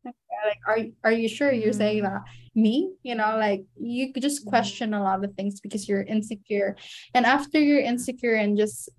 Like 0.06 0.60
are 0.68 0.80
are 1.04 1.12
you 1.12 1.28
sure 1.28 1.52
you're 1.52 1.74
saying 1.74 2.04
Mhm. 2.04 2.08
that? 2.08 2.22
Me 2.56 2.92
you 3.04 3.16
know 3.16 3.38
like 3.38 3.66
you 3.80 4.14
could 4.14 4.24
just 4.24 4.46
Mhm. 4.46 4.50
question 4.50 4.94
a 4.94 5.04
lot 5.04 5.24
of 5.24 5.34
things 5.36 5.60
because 5.60 5.88
you're 5.90 6.04
insecure. 6.04 6.76
And 7.14 7.26
after 7.26 7.60
you're 7.60 7.82
insecure 7.82 8.34
and 8.36 8.58
just 8.58 8.90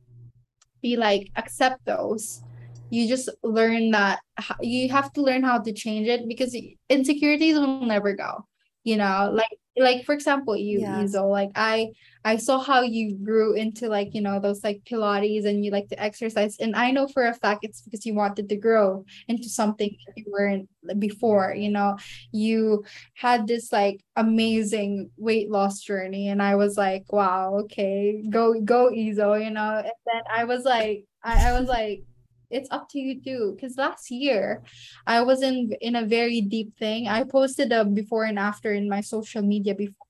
be 0.83 0.97
like 0.97 1.31
accept 1.37 1.85
those 1.87 2.43
you 2.91 3.09
just 3.09 3.29
learn 3.43 3.91
that 3.91 4.21
you 4.61 4.89
have 4.89 5.13
to 5.13 5.23
learn 5.23 5.43
how 5.43 5.59
to 5.59 5.73
change 5.73 6.09
it 6.09 6.29
because 6.29 6.57
insecurities 6.89 7.55
will 7.55 7.85
never 7.85 8.15
go 8.15 8.45
you 8.85 8.97
know 8.97 9.31
like 9.33 9.59
like 9.77 10.05
for 10.05 10.13
example 10.13 10.57
you. 10.57 10.81
Izo, 10.81 11.31
like 11.31 11.51
i 11.55 11.89
i 12.25 12.37
saw 12.37 12.59
how 12.59 12.83
you 12.83 13.17
grew 13.17 13.55
into 13.55 13.89
like 13.89 14.15
you 14.15 14.21
know 14.21 14.41
those 14.41 14.65
like 14.65 14.81
pilates 14.91 15.47
and 15.47 15.65
you 15.65 15.71
like 15.71 15.89
to 15.89 16.03
exercise 16.03 16.57
and 16.59 16.75
i 16.75 16.91
know 16.91 17.07
for 17.07 17.27
a 17.27 17.35
fact 17.35 17.61
it's 17.63 17.83
because 17.83 18.05
you 18.05 18.15
wanted 18.15 18.49
to 18.49 18.57
grow 18.57 19.05
into 19.29 19.49
something 19.49 19.95
you 20.17 20.25
weren't 20.29 20.69
before 20.99 21.55
you 21.55 21.71
know 21.71 21.97
you 22.33 22.85
had 23.15 23.47
this 23.47 23.73
like 23.73 24.01
amazing 24.17 25.11
weight 25.17 25.51
loss 25.51 25.81
journey 25.81 26.29
and 26.29 26.43
i 26.43 26.55
was 26.57 26.77
like 26.77 27.05
wow 27.13 27.55
okay 27.55 28.23
go 28.31 28.61
go 28.61 28.91
Izo 28.91 29.43
you 29.43 29.51
know 29.51 29.79
and 29.79 29.93
then 30.07 30.23
i 30.33 30.45
was 30.45 30.65
like 30.65 31.05
i, 31.23 31.51
I 31.51 31.61
was 31.61 31.69
like 31.69 32.03
it's 32.51 32.69
up 32.71 32.89
to 32.91 32.99
you 32.99 33.21
too. 33.21 33.55
Because 33.55 33.77
last 33.77 34.11
year 34.11 34.63
i 35.07 35.21
was 35.23 35.43
in 35.43 35.73
in 35.81 35.97
a 35.97 36.05
very 36.07 36.41
deep 36.41 36.77
thing. 36.79 37.09
I 37.09 37.25
posted 37.25 37.73
a 37.73 37.85
before 37.85 38.25
and 38.25 38.39
after 38.39 38.73
in 38.73 38.89
my 38.89 39.01
social 39.01 39.43
media 39.43 39.75
before 39.75 40.07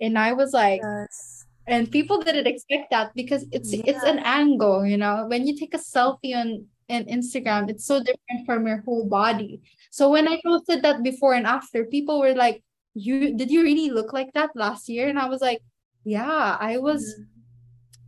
and 0.00 0.18
i 0.18 0.32
was 0.32 0.52
like 0.52 0.80
Yes. 0.84 1.46
and 1.66 1.90
people 1.90 2.20
didn't 2.20 2.46
expect 2.46 2.90
that 2.90 3.14
because 3.14 3.42
it's 3.50 3.72
it's 3.72 4.04
an 4.04 4.18
angle 4.20 4.84
you 4.84 4.98
know? 4.98 5.24
When 5.28 5.46
you 5.46 5.56
take 5.56 5.74
a 5.74 5.78
selfie 5.80 6.34
on 6.36 6.66
on 6.88 7.02
instagram 7.10 7.68
it's 7.70 7.84
so 7.86 7.98
different 7.98 8.46
from 8.46 8.66
your 8.66 8.82
whole 8.86 9.06
body. 9.08 9.62
So 9.90 10.10
when 10.10 10.28
i 10.28 10.36
posted 10.44 10.82
that 10.82 11.02
before 11.02 11.34
and 11.34 11.46
after 11.46 11.84
people 11.86 12.20
were 12.20 12.34
like 12.34 12.62
you 12.94 13.34
did 13.36 13.50
you 13.50 13.62
really 13.62 13.90
look 13.90 14.12
like 14.12 14.32
that 14.34 14.50
last 14.54 14.88
year? 14.88 15.08
And 15.08 15.18
i 15.18 15.28
was 15.28 15.40
like 15.40 15.60
yeah 16.04 16.56
i 16.60 16.78
was 16.78 17.02
Mhm. 17.02 17.26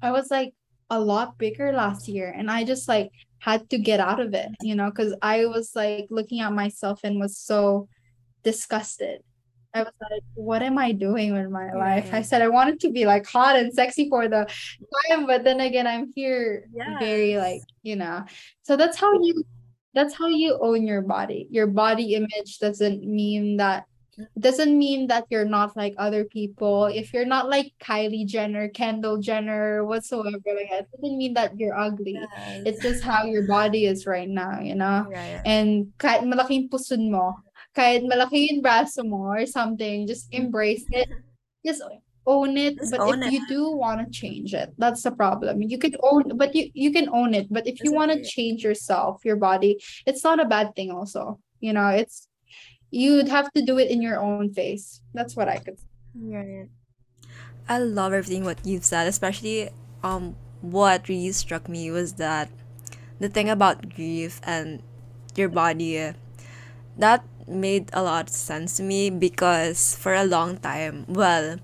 i 0.07 0.11
was 0.13 0.31
like 0.31 0.53
a 0.91 1.01
lot 1.01 1.37
bigger 1.39 1.73
last 1.73 2.09
year. 2.09 2.29
And 2.33 2.49
i 2.51 2.65
just 2.65 2.89
like 2.89 3.11
had 3.41 3.69
to 3.71 3.79
get 3.79 4.01
out 4.01 4.21
of 4.21 4.35
it 4.35 4.49
you 4.61 4.75
know 4.75 4.91
because 4.91 5.15
i 5.23 5.47
was 5.47 5.73
like 5.75 6.07
looking 6.11 6.41
at 6.41 6.53
myself 6.53 7.01
and 7.05 7.21
was 7.21 7.37
so 7.37 7.89
disgusted 8.43 9.23
I 9.75 9.83
was 9.83 9.93
like, 10.11 10.23
what 10.35 10.63
am 10.63 10.79
I 10.79 10.93
doing 10.93 11.35
with 11.35 11.51
my 11.51 11.73
life? 11.73 12.13
I 12.13 12.23
said 12.23 12.41
I 12.41 12.49
wanted 12.49 12.81
to 12.81 12.91
be 12.91 13.05
like 13.05 13.27
hot 13.27 13.57
and 13.57 13.73
sexy 13.73 14.09
for 14.09 14.27
the 14.27 14.49
time, 15.09 15.27
but 15.27 15.45
then 15.45 15.61
again, 15.61 15.87
I'm 15.87 16.11
here 16.15 16.65
very 16.99 17.37
like, 17.37 17.61
you 17.83 17.97
know. 17.97 18.25
So 18.63 18.77
that's 18.77 18.97
how 18.97 19.13
you 19.13 19.45
that's 19.95 20.15
how 20.15 20.29
you 20.29 20.59
own 20.61 20.87
your 20.87 21.03
body. 21.03 21.49
Your 21.51 21.67
body 21.67 22.15
image 22.15 22.59
doesn't 22.61 23.05
mean 23.05 23.59
that 23.59 23.85
doesn't 24.39 24.77
mean 24.77 25.07
that 25.09 25.27
you're 25.31 25.45
not 25.45 25.77
like 25.77 25.95
other 25.99 26.25
people. 26.25 26.87
If 26.87 27.13
you're 27.13 27.27
not 27.27 27.49
like 27.49 27.73
Kylie 27.81 28.27
Jenner, 28.27 28.69
Kendall 28.69 29.19
Jenner, 29.19 29.85
whatsoever, 29.85 30.39
like 30.47 30.71
that 30.71 30.87
doesn't 30.91 31.19
mean 31.19 31.35
that 31.35 31.59
you're 31.59 31.79
ugly. 31.79 32.19
It's 32.67 32.83
just 32.83 33.03
how 33.03 33.25
your 33.25 33.47
body 33.47 33.87
is 33.87 34.07
right 34.07 34.29
now, 34.29 34.61
you 34.61 34.75
know? 34.75 35.07
Right. 35.09 35.41
And 35.45 35.93
kahit 35.99 36.23
malaking 36.25 36.71
puson 36.71 37.11
mo, 37.11 37.37
kahit 37.77 38.05
malaki 38.05 38.49
yung 38.51 38.63
braso 38.63 39.07
mo 39.07 39.31
or 39.31 39.47
something, 39.47 40.07
just 40.07 40.31
mm-hmm. 40.31 40.47
embrace 40.47 40.85
it. 40.91 41.09
Just 41.67 41.83
own 42.25 42.57
it. 42.57 42.79
Just 42.79 42.93
but 42.93 43.01
own 43.01 43.21
if 43.21 43.29
it. 43.29 43.33
you 43.33 43.49
do 43.49 43.71
want 43.73 43.99
to 43.99 44.07
change 44.09 44.55
it, 44.55 44.73
that's 44.79 45.03
the 45.03 45.11
problem. 45.11 45.61
You 45.61 45.77
can 45.77 45.97
own, 46.01 46.39
but 46.39 46.55
you 46.55 46.71
you 46.73 46.93
can 46.93 47.11
own 47.11 47.35
it. 47.35 47.51
But 47.51 47.67
if 47.67 47.83
you 47.83 47.93
want 47.93 48.13
to 48.13 48.23
change 48.23 48.63
yourself, 48.63 49.25
your 49.25 49.37
body, 49.37 49.83
it's 50.07 50.23
not 50.23 50.39
a 50.39 50.47
bad 50.47 50.77
thing. 50.77 50.93
Also, 50.93 51.41
you 51.59 51.73
know, 51.73 51.89
it's 51.89 52.28
you'd 52.91 53.29
have 53.29 53.53
to 53.53 53.63
do 53.63 53.79
it 53.79 53.91
in 53.91 54.03
your 54.03 54.21
own 54.21 54.53
face. 54.53 55.01
That's 55.15 55.37
what 55.37 55.49
I 55.49 55.59
could. 55.59 55.79
say. 55.79 55.87
I 57.69 57.79
love 57.79 58.13
everything 58.13 58.45
what 58.45 58.65
you've 58.65 58.85
said, 58.85 59.07
especially 59.07 59.71
um 60.03 60.37
what 60.61 61.09
really 61.09 61.33
struck 61.33 61.69
me 61.69 61.91
was 61.91 62.15
that 62.15 62.49
the 63.21 63.29
thing 63.29 63.49
about 63.49 63.95
grief 63.95 64.41
and 64.45 64.83
your 65.37 65.49
body 65.49 66.13
that 66.97 67.25
made 67.47 67.91
a 67.93 68.03
lot 68.03 68.29
of 68.29 68.35
sense 68.35 68.77
to 68.77 68.83
me 68.83 69.11
because 69.11 69.97
for 69.97 70.15
a 70.15 70.25
long 70.25 70.59
time, 70.59 71.07
well, 71.09 71.59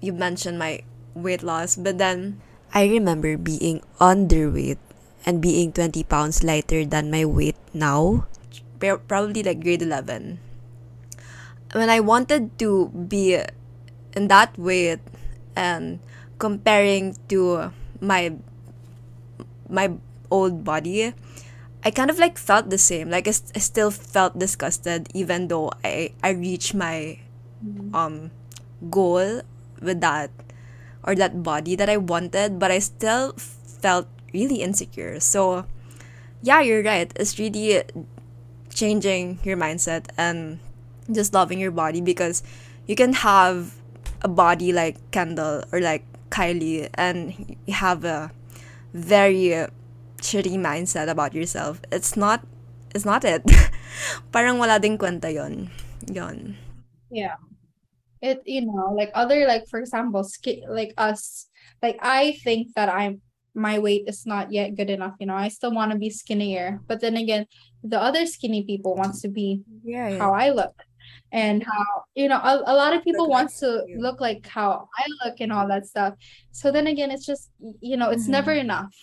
you 0.00 0.12
mentioned 0.12 0.58
my 0.58 0.82
weight 1.14 1.42
loss, 1.42 1.76
but 1.76 1.98
then 1.98 2.40
I 2.74 2.86
remember 2.88 3.36
being 3.36 3.82
underweight 4.00 4.78
and 5.24 5.40
being 5.40 5.72
20 5.72 6.04
pounds 6.04 6.42
lighter 6.42 6.84
than 6.84 7.10
my 7.10 7.24
weight 7.24 7.56
now, 7.74 8.26
probably 8.90 9.42
like 9.42 9.62
grade 9.62 9.82
11. 9.82 10.38
When 11.72 11.88
I 11.88 12.00
wanted 12.00 12.58
to 12.58 12.88
be 12.90 13.38
in 14.12 14.28
that 14.28 14.58
weight 14.58 15.00
and 15.56 16.00
comparing 16.38 17.16
to 17.28 17.72
my 18.00 18.34
my 19.68 19.94
old 20.30 20.64
body, 20.64 21.14
I 21.84 21.90
kind 21.90 22.10
of 22.10 22.18
like 22.18 22.36
felt 22.36 22.68
the 22.68 22.78
same. 22.78 23.08
Like 23.08 23.26
I, 23.26 23.32
st- 23.32 23.56
I 23.56 23.60
still 23.60 23.90
felt 23.90 24.38
disgusted 24.38 25.08
even 25.14 25.48
though 25.48 25.70
I 25.84 26.12
I 26.22 26.30
reached 26.36 26.74
my 26.74 27.18
um 27.94 28.30
goal 28.90 29.42
with 29.80 30.00
that 30.00 30.30
or 31.04 31.14
that 31.14 31.42
body 31.42 31.74
that 31.76 31.88
I 31.88 31.96
wanted, 31.96 32.58
but 32.58 32.70
I 32.70 32.78
still 32.78 33.34
felt 33.38 34.06
really 34.32 34.62
insecure. 34.62 35.20
So 35.20 35.66
yeah, 36.42 36.60
you're 36.60 36.82
right. 36.82 37.12
It's 37.16 37.38
really 37.38 37.82
changing 38.74 39.38
your 39.44 39.56
mindset 39.56 40.06
and 40.16 40.58
just 41.10 41.34
loving 41.34 41.60
your 41.60 41.70
body 41.70 42.00
because 42.00 42.42
you 42.86 42.96
can 42.96 43.12
have 43.12 43.74
a 44.22 44.28
body 44.28 44.72
like 44.72 44.96
Kendall 45.10 45.64
or 45.72 45.80
like 45.80 46.04
Kylie 46.30 46.88
and 46.94 47.56
you 47.66 47.74
have 47.74 48.04
a 48.04 48.30
very 48.94 49.66
shitty 50.18 50.56
mindset 50.56 51.08
about 51.08 51.34
yourself. 51.34 51.80
It's 51.90 52.16
not 52.16 52.46
it's 52.94 53.04
not 53.04 53.24
it. 53.24 53.42
Parang 54.32 54.58
wala 54.58 54.78
ding 54.78 54.96
kwenta 54.96 55.32
yon. 55.32 55.70
Yon. 56.08 56.56
Yeah. 57.10 57.36
It, 58.22 58.40
you 58.46 58.62
know, 58.66 58.94
like 58.94 59.10
other 59.14 59.46
like 59.46 59.66
for 59.68 59.80
example, 59.80 60.22
skin 60.22 60.62
like 60.68 60.94
us, 60.96 61.48
like 61.82 61.98
I 62.00 62.38
think 62.44 62.74
that 62.76 62.88
I'm 62.88 63.20
my 63.54 63.78
weight 63.78 64.04
is 64.06 64.24
not 64.24 64.52
yet 64.52 64.76
good 64.76 64.88
enough, 64.88 65.14
you 65.20 65.26
know. 65.26 65.34
I 65.34 65.48
still 65.48 65.74
want 65.74 65.92
to 65.92 65.98
be 65.98 66.08
skinnier. 66.08 66.80
But 66.86 67.00
then 67.00 67.16
again, 67.16 67.46
the 67.82 68.00
other 68.00 68.26
skinny 68.26 68.64
people 68.64 68.94
wants 68.94 69.20
to 69.22 69.28
be 69.28 69.62
Yeah, 69.82 70.08
yeah. 70.08 70.18
how 70.18 70.32
I 70.32 70.50
look 70.50 70.74
and 71.32 71.64
how 71.64 72.04
you 72.14 72.28
know 72.28 72.36
a, 72.36 72.62
a 72.66 72.74
lot 72.74 72.94
of 72.94 73.02
people 73.02 73.28
like 73.28 73.32
wants 73.32 73.60
to 73.60 73.84
you. 73.88 73.98
look 73.98 74.20
like 74.20 74.46
how 74.46 74.88
I 74.98 75.04
look 75.24 75.40
and 75.40 75.52
all 75.52 75.66
that 75.68 75.86
stuff. 75.86 76.14
So 76.52 76.70
then 76.70 76.86
again, 76.86 77.10
it's 77.10 77.26
just 77.26 77.50
you 77.80 77.96
know, 77.96 78.10
it's 78.10 78.28
never 78.28 78.52
mm-hmm. 78.52 78.60
enough. 78.60 78.94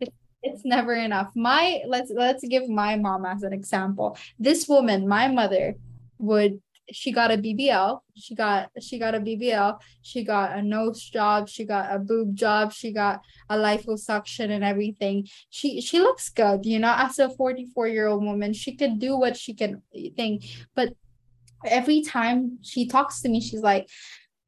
It, 0.00 0.12
it's 0.42 0.64
never 0.64 0.94
enough. 0.94 1.30
My 1.34 1.80
let's 1.86 2.10
let's 2.14 2.46
give 2.46 2.68
my 2.68 2.96
mom 2.96 3.24
as 3.24 3.42
an 3.42 3.52
example. 3.52 4.18
This 4.38 4.68
woman, 4.68 5.08
my 5.08 5.28
mother, 5.28 5.76
would 6.18 6.60
she 6.90 7.12
got 7.12 7.30
a 7.30 7.36
BBL. 7.36 8.00
She 8.16 8.34
got 8.34 8.70
she 8.80 8.98
got 8.98 9.14
a 9.14 9.20
BBL. 9.20 9.78
She 10.02 10.24
got 10.24 10.56
a 10.56 10.62
nose 10.62 11.02
job. 11.02 11.48
She 11.48 11.64
got 11.64 11.94
a 11.94 11.98
boob 11.98 12.34
job. 12.34 12.72
She 12.72 12.92
got 12.92 13.20
a 13.48 13.56
liposuction 13.56 14.50
and 14.50 14.62
everything. 14.62 15.26
She 15.50 15.80
she 15.80 15.98
looks 15.98 16.28
good, 16.28 16.66
you 16.66 16.78
know. 16.78 16.94
As 16.96 17.18
a 17.18 17.30
44 17.30 17.88
year 17.88 18.06
old 18.06 18.24
woman, 18.24 18.52
she 18.52 18.76
could 18.76 18.98
do 18.98 19.16
what 19.16 19.36
she 19.36 19.54
can 19.54 19.82
think. 20.16 20.44
But 20.74 20.94
every 21.64 22.02
time 22.02 22.58
she 22.62 22.86
talks 22.86 23.22
to 23.22 23.28
me, 23.28 23.40
she's 23.40 23.62
like, 23.62 23.88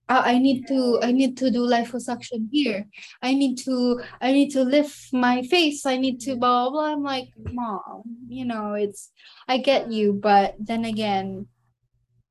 "Uh, 0.08 0.22
I 0.24 0.38
need 0.38 0.66
to 0.68 1.00
I 1.02 1.12
need 1.12 1.36
to 1.38 1.50
do 1.50 1.60
liposuction 1.66 2.48
here. 2.52 2.86
I 3.22 3.34
need 3.34 3.56
to 3.64 4.00
I 4.20 4.32
need 4.32 4.50
to 4.52 4.62
lift 4.62 5.12
my 5.12 5.42
face. 5.42 5.86
I 5.86 5.96
need 5.96 6.20
to 6.20 6.36
blah 6.36 6.68
blah 6.68 6.70
blah. 6.70 6.92
I'm 6.92 7.02
like, 7.02 7.28
mom, 7.36 8.02
you 8.28 8.44
know, 8.44 8.74
it's 8.74 9.10
I 9.48 9.58
get 9.58 9.90
you, 9.90 10.12
but 10.12 10.54
then 10.58 10.84
again, 10.84 11.46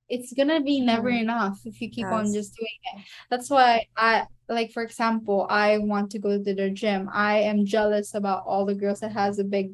it's 0.10 0.34
gonna 0.34 0.62
be 0.62 0.82
never 0.82 1.10
Mhm. 1.10 1.22
enough 1.22 1.60
if 1.66 1.82
you 1.82 1.90
keep 1.90 2.12
on 2.12 2.34
just 2.34 2.56
doing 2.56 2.80
it. 2.96 3.06
That's 3.30 3.50
why 3.50 3.86
I 3.98 4.26
like 4.50 4.72
for 4.72 4.84
example, 4.84 5.48
I 5.50 5.80
want 5.80 6.12
to 6.12 6.20
go 6.20 6.38
to 6.44 6.54
the 6.54 6.70
gym. 6.70 7.10
I 7.12 7.40
am 7.40 7.66
jealous 7.66 8.14
about 8.14 8.44
all 8.46 8.66
the 8.66 8.76
girls 8.76 9.00
that 9.02 9.14
has 9.14 9.40
a 9.40 9.44
big 9.44 9.72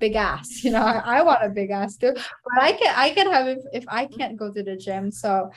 big 0.00 0.16
ass. 0.16 0.62
You 0.64 0.72
know, 0.72 0.82
I, 0.82 1.18
I 1.18 1.22
want 1.22 1.44
a 1.44 1.48
big 1.50 1.70
ass 1.70 1.96
too. 1.96 2.12
But 2.14 2.62
I 2.62 2.72
can 2.72 2.94
I 2.96 3.10
can 3.10 3.30
have 3.32 3.48
if 3.48 3.58
if 3.72 3.84
I 3.88 4.06
can't 4.06 4.36
go 4.36 4.52
to 4.52 4.62
the 4.62 4.76
gym. 4.76 5.10
So 5.10 5.50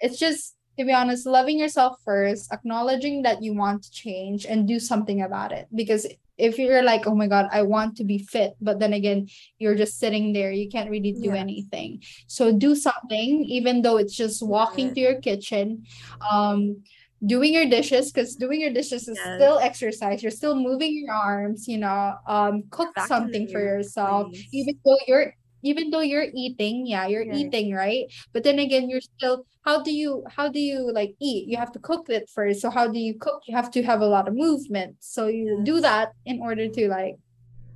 it's 0.00 0.18
just 0.18 0.56
to 0.78 0.84
be 0.86 0.92
honest, 0.92 1.26
loving 1.26 1.58
yourself 1.58 1.96
first, 2.04 2.52
acknowledging 2.52 3.22
that 3.22 3.42
you 3.42 3.54
want 3.54 3.82
to 3.84 3.90
change 3.90 4.46
and 4.46 4.66
do 4.66 4.78
something 4.80 5.22
about 5.22 5.52
it. 5.52 5.68
Because 5.74 6.06
if 6.40 6.58
you're 6.58 6.82
like, 6.82 7.06
oh 7.06 7.14
my 7.14 7.28
God, 7.28 7.46
I 7.52 7.62
want 7.62 7.96
to 7.98 8.04
be 8.04 8.18
fit, 8.18 8.54
but 8.60 8.80
then 8.80 8.92
again, 8.92 9.28
you're 9.58 9.76
just 9.76 9.98
sitting 9.98 10.32
there, 10.32 10.50
you 10.50 10.68
can't 10.70 10.90
really 10.90 11.12
do 11.12 11.34
Yeah. 11.34 11.40
anything. 11.40 12.02
So 12.26 12.52
do 12.56 12.74
something, 12.74 13.44
even 13.44 13.82
though 13.82 13.98
it's 13.98 14.16
just 14.16 14.42
walking 14.42 14.86
Right. 14.86 14.94
to 14.94 15.00
your 15.00 15.20
kitchen, 15.20 15.84
um, 16.30 16.82
doing 17.26 17.52
your 17.52 17.66
dishes, 17.66 18.10
because 18.10 18.34
doing 18.34 18.60
your 18.60 18.72
dishes 18.72 19.06
is 19.06 19.18
Yes. 19.18 19.34
still 19.36 19.58
exercise. 19.58 20.22
You're 20.22 20.30
still 20.32 20.56
moving 20.56 20.96
your 20.96 21.14
arms, 21.14 21.68
you 21.68 21.76
know, 21.78 22.16
um, 22.26 22.64
cook 22.70 22.98
something 22.98 23.46
for 23.48 23.60
yourself, 23.60 24.32
even 24.52 24.74
though 24.84 24.98
you're 25.06 25.34
even 25.62 25.90
though 25.90 26.00
you're 26.00 26.26
eating, 26.34 26.86
yeah, 26.86 27.06
you're 27.06 27.26
Right. 27.28 27.52
eating, 27.52 27.74
right? 27.74 28.06
But 28.32 28.44
then 28.44 28.58
again, 28.58 28.88
you're 28.90 29.00
still 29.00 29.44
how 29.64 29.82
do 29.82 29.92
you 29.92 30.24
how 30.36 30.48
do 30.48 30.58
you 30.60 30.90
like 30.92 31.14
eat? 31.20 31.48
You 31.48 31.56
have 31.58 31.72
to 31.72 31.78
cook 31.78 32.08
it 32.08 32.28
first. 32.32 32.60
So 32.60 32.70
how 32.70 32.88
do 32.88 32.98
you 32.98 33.18
cook? 33.18 33.42
You 33.46 33.54
have 33.56 33.70
to 33.72 33.82
have 33.82 34.00
a 34.00 34.06
lot 34.06 34.28
of 34.28 34.34
movement. 34.34 34.96
So 35.00 35.26
you 35.26 35.60
do 35.62 35.80
that 35.80 36.12
in 36.24 36.40
order 36.40 36.68
to 36.68 36.88
like, 36.88 37.16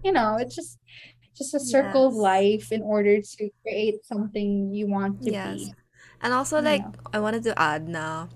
you 0.04 0.12
know, 0.12 0.36
it's 0.38 0.54
just 0.56 0.78
just 1.36 1.54
a 1.54 1.60
circle 1.60 2.06
of 2.08 2.14
life 2.14 2.72
in 2.72 2.82
order 2.82 3.20
to 3.20 3.50
create 3.62 4.04
something 4.06 4.72
you 4.74 4.86
want 4.88 5.22
to 5.24 5.32
Yes. 5.32 5.42
be. 5.42 5.74
And 6.22 6.32
also 6.32 6.58
You 6.58 6.62
like 6.62 6.80
know. 6.80 6.92
I 7.12 7.20
wanted 7.20 7.42
to 7.44 7.58
add 7.60 7.88
now, 7.88 8.28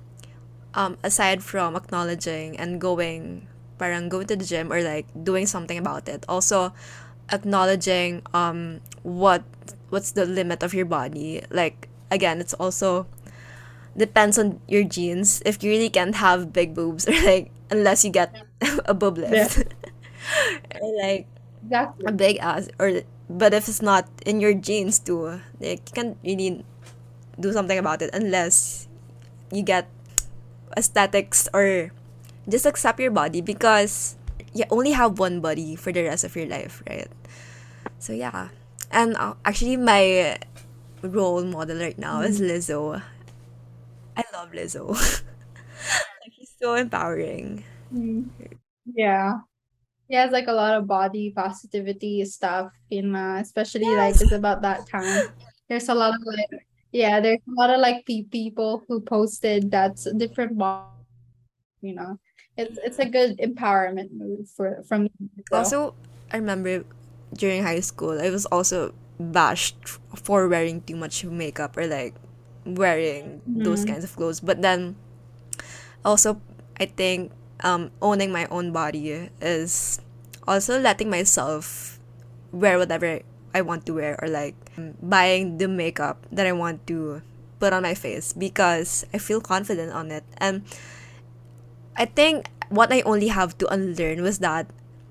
um, 0.74 0.98
aside 1.02 1.42
from 1.42 1.76
acknowledging 1.76 2.56
and 2.58 2.80
going 2.80 3.48
parang 3.78 4.08
going 4.08 4.26
to 4.28 4.36
the 4.36 4.44
gym 4.44 4.72
or 4.72 4.82
like 4.82 5.06
doing 5.24 5.46
something 5.46 5.78
about 5.78 6.08
it, 6.08 6.24
also 6.28 6.72
acknowledging 7.30 8.22
um 8.34 8.80
what 9.02 9.44
what's 9.90 10.12
the 10.12 10.24
limit 10.26 10.62
of 10.62 10.74
your 10.74 10.84
body. 10.84 11.42
Like 11.50 11.88
again, 12.10 12.40
it's 12.40 12.54
also 12.54 13.06
depends 13.96 14.38
on 14.38 14.60
your 14.68 14.84
genes. 14.84 15.42
If 15.44 15.62
you 15.62 15.70
really 15.70 15.90
can't 15.90 16.14
have 16.16 16.52
big 16.52 16.74
boobs 16.74 17.08
or 17.08 17.16
like 17.24 17.50
unless 17.70 18.04
you 18.04 18.10
get 18.10 18.34
a 18.86 18.94
boob 18.94 19.18
lift. 19.18 19.58
or 20.80 20.88
like 21.02 21.26
a 22.06 22.12
big 22.12 22.38
ass 22.38 22.68
or 22.78 23.02
but 23.28 23.52
if 23.52 23.68
it's 23.68 23.82
not 23.82 24.08
in 24.24 24.40
your 24.40 24.54
genes 24.54 24.98
too, 24.98 25.40
like 25.60 25.84
you 25.88 25.94
can't 25.94 26.16
really 26.24 26.64
do 27.38 27.52
something 27.52 27.78
about 27.78 28.02
it 28.02 28.10
unless 28.14 28.88
you 29.52 29.62
get 29.62 29.88
aesthetics 30.76 31.48
or 31.52 31.92
just 32.48 32.64
accept 32.64 32.98
your 32.98 33.10
body 33.10 33.40
because 33.40 34.16
you 34.54 34.64
only 34.70 34.92
have 34.92 35.18
one 35.18 35.40
body 35.40 35.76
for 35.76 35.92
the 35.92 36.02
rest 36.02 36.24
of 36.24 36.34
your 36.34 36.46
life, 36.46 36.82
right? 36.88 37.08
So 37.98 38.12
yeah. 38.12 38.48
And 38.90 39.16
uh, 39.16 39.34
actually 39.44 39.76
my 39.76 40.38
role 41.02 41.44
model 41.44 41.78
right 41.78 41.98
now 41.98 42.20
is 42.20 42.40
Lizzo. 42.40 43.02
I 44.16 44.24
love 44.32 44.52
Lizzo. 44.52 44.88
like 44.94 46.32
she's 46.34 46.52
so 46.58 46.74
empowering. 46.74 47.64
Mm. 47.92 48.28
Yeah. 48.94 49.40
He 50.08 50.14
has 50.16 50.32
like 50.32 50.48
a 50.48 50.52
lot 50.52 50.74
of 50.74 50.86
body 50.86 51.32
positivity 51.36 52.24
stuff, 52.24 52.72
you 52.88 53.02
know, 53.02 53.36
especially 53.36 53.94
like 53.94 54.16
it's 54.20 54.32
about 54.32 54.62
that 54.62 54.88
time. 54.88 55.28
There's 55.68 55.88
a 55.90 55.94
lot 55.94 56.14
of 56.14 56.22
like, 56.24 56.48
yeah, 56.92 57.20
there's 57.20 57.44
a 57.46 57.52
lot 57.60 57.68
of 57.68 57.78
like 57.80 58.06
pe 58.06 58.22
people 58.24 58.82
who 58.88 59.02
posted 59.02 59.70
that's 59.70 60.06
a 60.06 60.14
different 60.14 60.56
body, 60.56 60.88
you 61.82 61.94
know. 61.94 62.18
It's 62.56 62.78
it's 62.82 62.98
a 62.98 63.04
good 63.04 63.36
empowerment 63.38 64.10
move 64.16 64.48
for 64.48 64.82
from 64.88 65.12
Also, 65.52 65.94
I 66.32 66.38
remember 66.38 66.84
during 67.34 67.62
high 67.62 67.80
school, 67.80 68.20
I 68.20 68.30
was 68.30 68.46
also 68.46 68.94
bashed 69.18 69.76
for 70.14 70.48
wearing 70.48 70.80
too 70.82 70.96
much 70.96 71.24
makeup 71.24 71.76
or 71.76 71.86
like 71.86 72.14
wearing 72.64 73.42
those 73.46 73.84
Mhm. 73.84 73.88
kinds 73.88 74.04
of 74.04 74.14
clothes. 74.16 74.40
But 74.40 74.62
then 74.62 74.96
also, 76.04 76.40
I 76.78 76.86
think 76.86 77.32
um, 77.64 77.90
owning 78.00 78.30
my 78.30 78.46
own 78.54 78.70
body 78.70 79.30
is 79.42 79.98
also 80.46 80.78
letting 80.78 81.10
myself 81.10 81.98
wear 82.52 82.78
whatever 82.78 83.20
I 83.52 83.60
want 83.62 83.84
to 83.86 83.94
wear 83.94 84.14
or 84.22 84.28
like 84.28 84.54
buying 85.02 85.58
the 85.58 85.66
makeup 85.66 86.22
that 86.30 86.46
I 86.46 86.52
want 86.52 86.86
to 86.86 87.20
put 87.58 87.72
on 87.72 87.82
my 87.82 87.94
face 87.94 88.32
because 88.32 89.04
I 89.12 89.18
feel 89.18 89.40
confident 89.40 89.90
on 89.92 90.12
it. 90.14 90.22
And 90.38 90.62
I 91.96 92.04
think 92.06 92.46
what 92.70 92.92
I 92.92 93.00
only 93.02 93.28
have 93.28 93.58
to 93.58 93.66
unlearn 93.66 94.22
was 94.22 94.38
that 94.38 94.70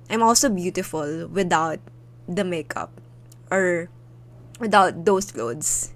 I'm 0.10 0.24
also 0.24 0.48
beautiful 0.50 1.28
without 1.28 1.80
the 2.28 2.44
makeup 2.44 2.92
or 3.52 3.90
without 4.60 5.06
those 5.06 5.32
clothes. 5.32 5.94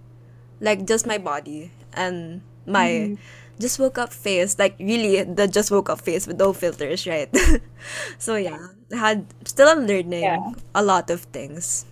Like 0.59 0.85
just 0.87 1.05
my 1.07 1.17
body 1.17 1.71
and 1.93 2.41
my 2.65 3.11
Mhm. 3.11 3.17
just 3.59 3.79
woke 3.79 3.97
up 3.97 4.13
face. 4.13 4.57
Like 4.59 4.75
really 4.79 5.23
the 5.23 5.47
just 5.47 5.71
woke 5.71 5.89
up 5.89 6.01
face 6.01 6.27
with 6.27 6.37
no 6.39 6.53
filters, 6.53 7.07
right? 7.07 7.29
so 8.17 8.35
yeah, 8.35 8.59
I 8.93 8.97
had 8.97 9.25
still 9.45 9.67
I'm 9.69 9.85
learning 9.87 10.43
Yeah. 10.43 10.53
a 10.75 10.83
lot 10.83 11.09
of 11.09 11.21
things 11.33 11.85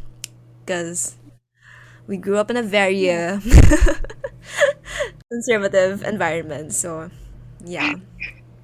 because 0.66 1.16
we 2.08 2.18
grew 2.18 2.38
up 2.38 2.50
in 2.50 2.58
a 2.58 2.64
very 2.64 3.12
uh, 3.12 3.40
conservative 5.32 6.04
environment. 6.04 6.74
So 6.74 7.10
yeah. 7.64 7.96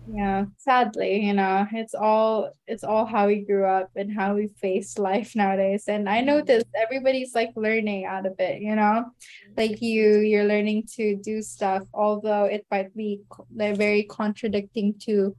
Yeah, 0.08 0.46
sadly, 0.58 1.26
you 1.26 1.34
know, 1.34 1.66
it's 1.72 1.96
all 1.96 2.52
it's 2.68 2.84
all 2.84 3.06
how 3.08 3.26
we 3.26 3.42
grew 3.42 3.66
up 3.66 3.90
and 3.96 4.14
how 4.14 4.36
we 4.36 4.50
face 4.50 5.00
life 5.00 5.36
nowadays. 5.36 5.86
And 5.88 6.08
I 6.08 6.22
noticed 6.22 6.68
everybody's 6.76 7.34
like 7.34 7.50
learning 7.56 8.06
out 8.06 8.28
of 8.28 8.36
it, 8.40 8.62
you 8.62 8.76
know? 8.76 9.06
Like 9.58 9.82
you 9.82 10.20
you're 10.20 10.46
learning 10.46 10.84
to 10.98 11.16
do 11.16 11.42
stuff, 11.42 11.84
although 11.92 12.46
it 12.46 12.68
might 12.70 12.96
be 12.96 13.22
like 13.56 13.78
very 13.78 14.04
contradicting 14.04 14.94
to 15.06 15.36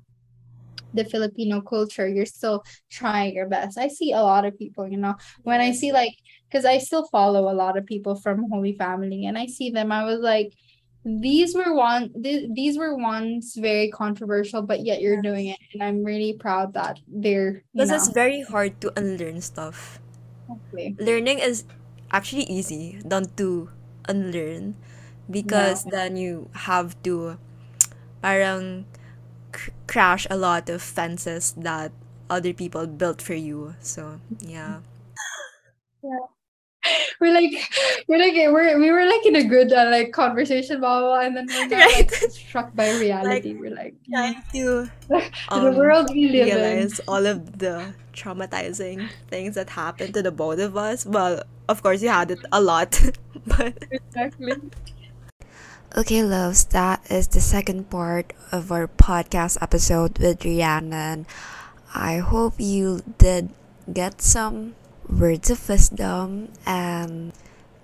the 0.95 1.05
Filipino 1.05 1.61
culture, 1.61 2.09
you're 2.09 2.27
still 2.27 2.65
trying 2.91 3.35
your 3.35 3.47
best. 3.49 3.79
I 3.79 3.89
see 3.89 4.13
a 4.13 4.21
lot 4.21 4.45
of 4.45 4.59
people, 4.59 4.89
you 4.89 4.97
know, 4.97 5.15
when 5.43 5.61
I 5.61 5.73
see 5.73 5.93
like, 5.93 6.15
because 6.49 6.65
I 6.65 6.79
still 6.79 7.07
follow 7.09 7.51
a 7.51 7.55
lot 7.55 7.77
of 7.77 7.87
people 7.87 8.17
from 8.17 8.51
Holy 8.51 8.73
Family, 8.73 9.27
and 9.27 9.39
I 9.39 9.47
see 9.47 9.71
them, 9.71 9.93
I 9.93 10.05
was 10.05 10.21
like, 10.21 10.53
these 11.07 11.55
were 11.55 11.71
one 11.73 12.11
th- 12.19 12.51
these 12.53 12.77
were 12.77 12.99
ones 12.99 13.55
very 13.55 13.91
controversial 13.95 14.61
but 14.63 14.85
yet 14.85 15.01
you're 15.01 15.23
doing 15.23 15.47
it 15.55 15.59
and 15.73 15.83
i'm 15.83 16.03
really 16.03 16.35
proud 16.35 16.75
that 16.75 16.99
they're 17.07 17.63
Because 17.73 17.91
it's 17.95 18.11
very 18.11 18.43
hard 18.43 18.81
to 18.83 18.91
unlearn 18.99 19.41
stuff. 19.41 20.01
hopefully. 20.49 20.97
Learning 20.99 21.39
is 21.39 21.63
actually 22.11 22.45
easy 22.51 22.99
than 23.05 23.31
to 23.39 23.71
unlearn 24.09 24.75
because 25.31 25.85
then 25.87 26.17
you 26.17 26.51
have 26.67 26.99
to 27.03 27.39
parang 28.23 28.87
cr- 29.53 29.71
crash 29.87 30.27
a 30.31 30.37
lot 30.37 30.69
of 30.71 30.83
fences 30.83 31.55
that 31.59 31.93
other 32.31 32.53
people 32.53 32.87
built 32.87 33.23
for 33.23 33.35
you. 33.35 33.75
So, 33.81 34.21
yeah. 34.41 34.81
yeah. 36.03 36.27
we're 37.21 37.33
like 37.33 37.53
we're 38.09 38.19
like 38.19 38.35
we're 38.35 38.79
we 38.79 38.91
were 38.91 39.07
like 39.07 39.25
in 39.27 39.37
a 39.37 39.45
good 39.45 39.73
uh, 39.73 39.89
like 39.91 40.13
conversation 40.13 40.81
blah, 40.81 41.01
blah, 41.01 41.09
blah 41.09 41.21
and 41.21 41.37
then 41.37 41.47
we're 41.47 41.69
now, 41.69 41.87
like 41.87 42.13
struck 42.31 42.75
by 42.75 42.91
reality. 42.99 43.55
We're 43.55 43.75
like 43.75 43.95
Trying 44.09 44.43
to 44.53 44.91
the 45.09 45.31
um, 45.49 45.77
world 45.77 46.11
we 46.13 46.29
live 46.29 46.49
in. 46.49 46.57
realize 46.57 47.01
all 47.09 47.27
of 47.27 47.59
the 47.59 47.95
traumatizing 48.13 49.09
things 49.29 49.55
that 49.55 49.71
happened 49.71 50.15
to 50.15 50.23
the 50.23 50.33
both 50.33 50.59
of 50.59 50.77
us. 50.77 51.07
Well, 51.07 51.43
of 51.69 51.83
course, 51.83 52.03
you 52.03 52.09
had 52.09 52.31
it 52.31 52.41
a 52.53 52.61
lot, 52.61 53.01
but 53.47 53.77
exactly. 53.91 54.55
Okay, 55.97 56.23
loves, 56.23 56.65
that 56.77 57.01
is 57.11 57.29
the 57.29 57.41
second 57.41 57.89
part 57.89 58.35
of 58.53 58.71
our 58.71 58.87
podcast 58.87 59.57
episode 59.63 60.19
with 60.19 60.45
Rhiannon. 60.45 61.27
I 61.95 62.19
hope 62.19 62.55
you 62.59 63.01
did 63.17 63.49
get 63.91 64.21
some 64.21 64.75
words 65.09 65.51
of 65.51 65.69
wisdom, 65.69 66.53
and 66.67 67.33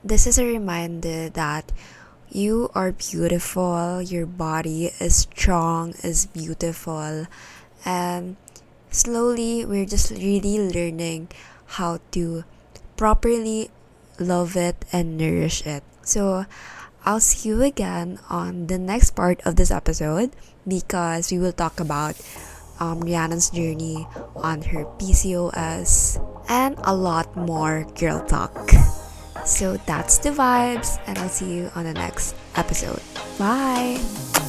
this 0.05 0.27
is 0.27 0.39
a 0.39 0.45
reminder 0.45 1.29
that 1.31 1.73
you 2.31 2.71
are 2.75 2.93
beautiful, 2.93 4.03
your 4.03 4.27
body 4.27 4.91
is 4.99 5.29
strong, 5.29 5.95
is 6.03 6.27
beautiful, 6.27 7.27
and 7.85 8.37
slowly 8.91 9.65
we're 9.65 9.87
just 9.87 10.11
really 10.11 10.59
learning 10.59 11.29
how 11.79 12.01
to 12.13 12.45
properly 12.97 13.71
love 14.19 14.57
it 14.57 14.85
and 14.93 15.17
nourish 15.17 15.67
it. 15.67 15.83
So, 16.03 16.47
I'll 17.05 17.21
see 17.21 17.49
you 17.49 17.63
again 17.63 18.21
on 18.31 18.69
the 18.69 18.79
next 18.79 19.11
part 19.11 19.41
of 19.45 19.57
this 19.57 19.73
episode 19.73 20.31
because 20.67 21.33
we 21.33 21.39
will 21.39 21.53
talk 21.53 21.81
about 21.81 22.15
um, 22.83 23.01
Rhiannon's 23.01 23.51
journey 23.51 24.07
on 24.35 24.61
her 24.63 24.85
PCOS 24.99 26.19
and 26.49 26.75
a 26.83 26.95
lot 26.95 27.37
more 27.37 27.87
girl 27.95 28.19
talk. 28.27 28.71
So 29.47 29.77
that's 29.87 30.19
the 30.19 30.31
vibes, 30.31 31.01
and 31.07 31.19
I'll 31.19 31.29
see 31.29 31.55
you 31.55 31.71
on 31.75 31.85
the 31.85 31.95
next 31.95 32.35
episode. 32.57 33.03
Bye! 33.39 34.42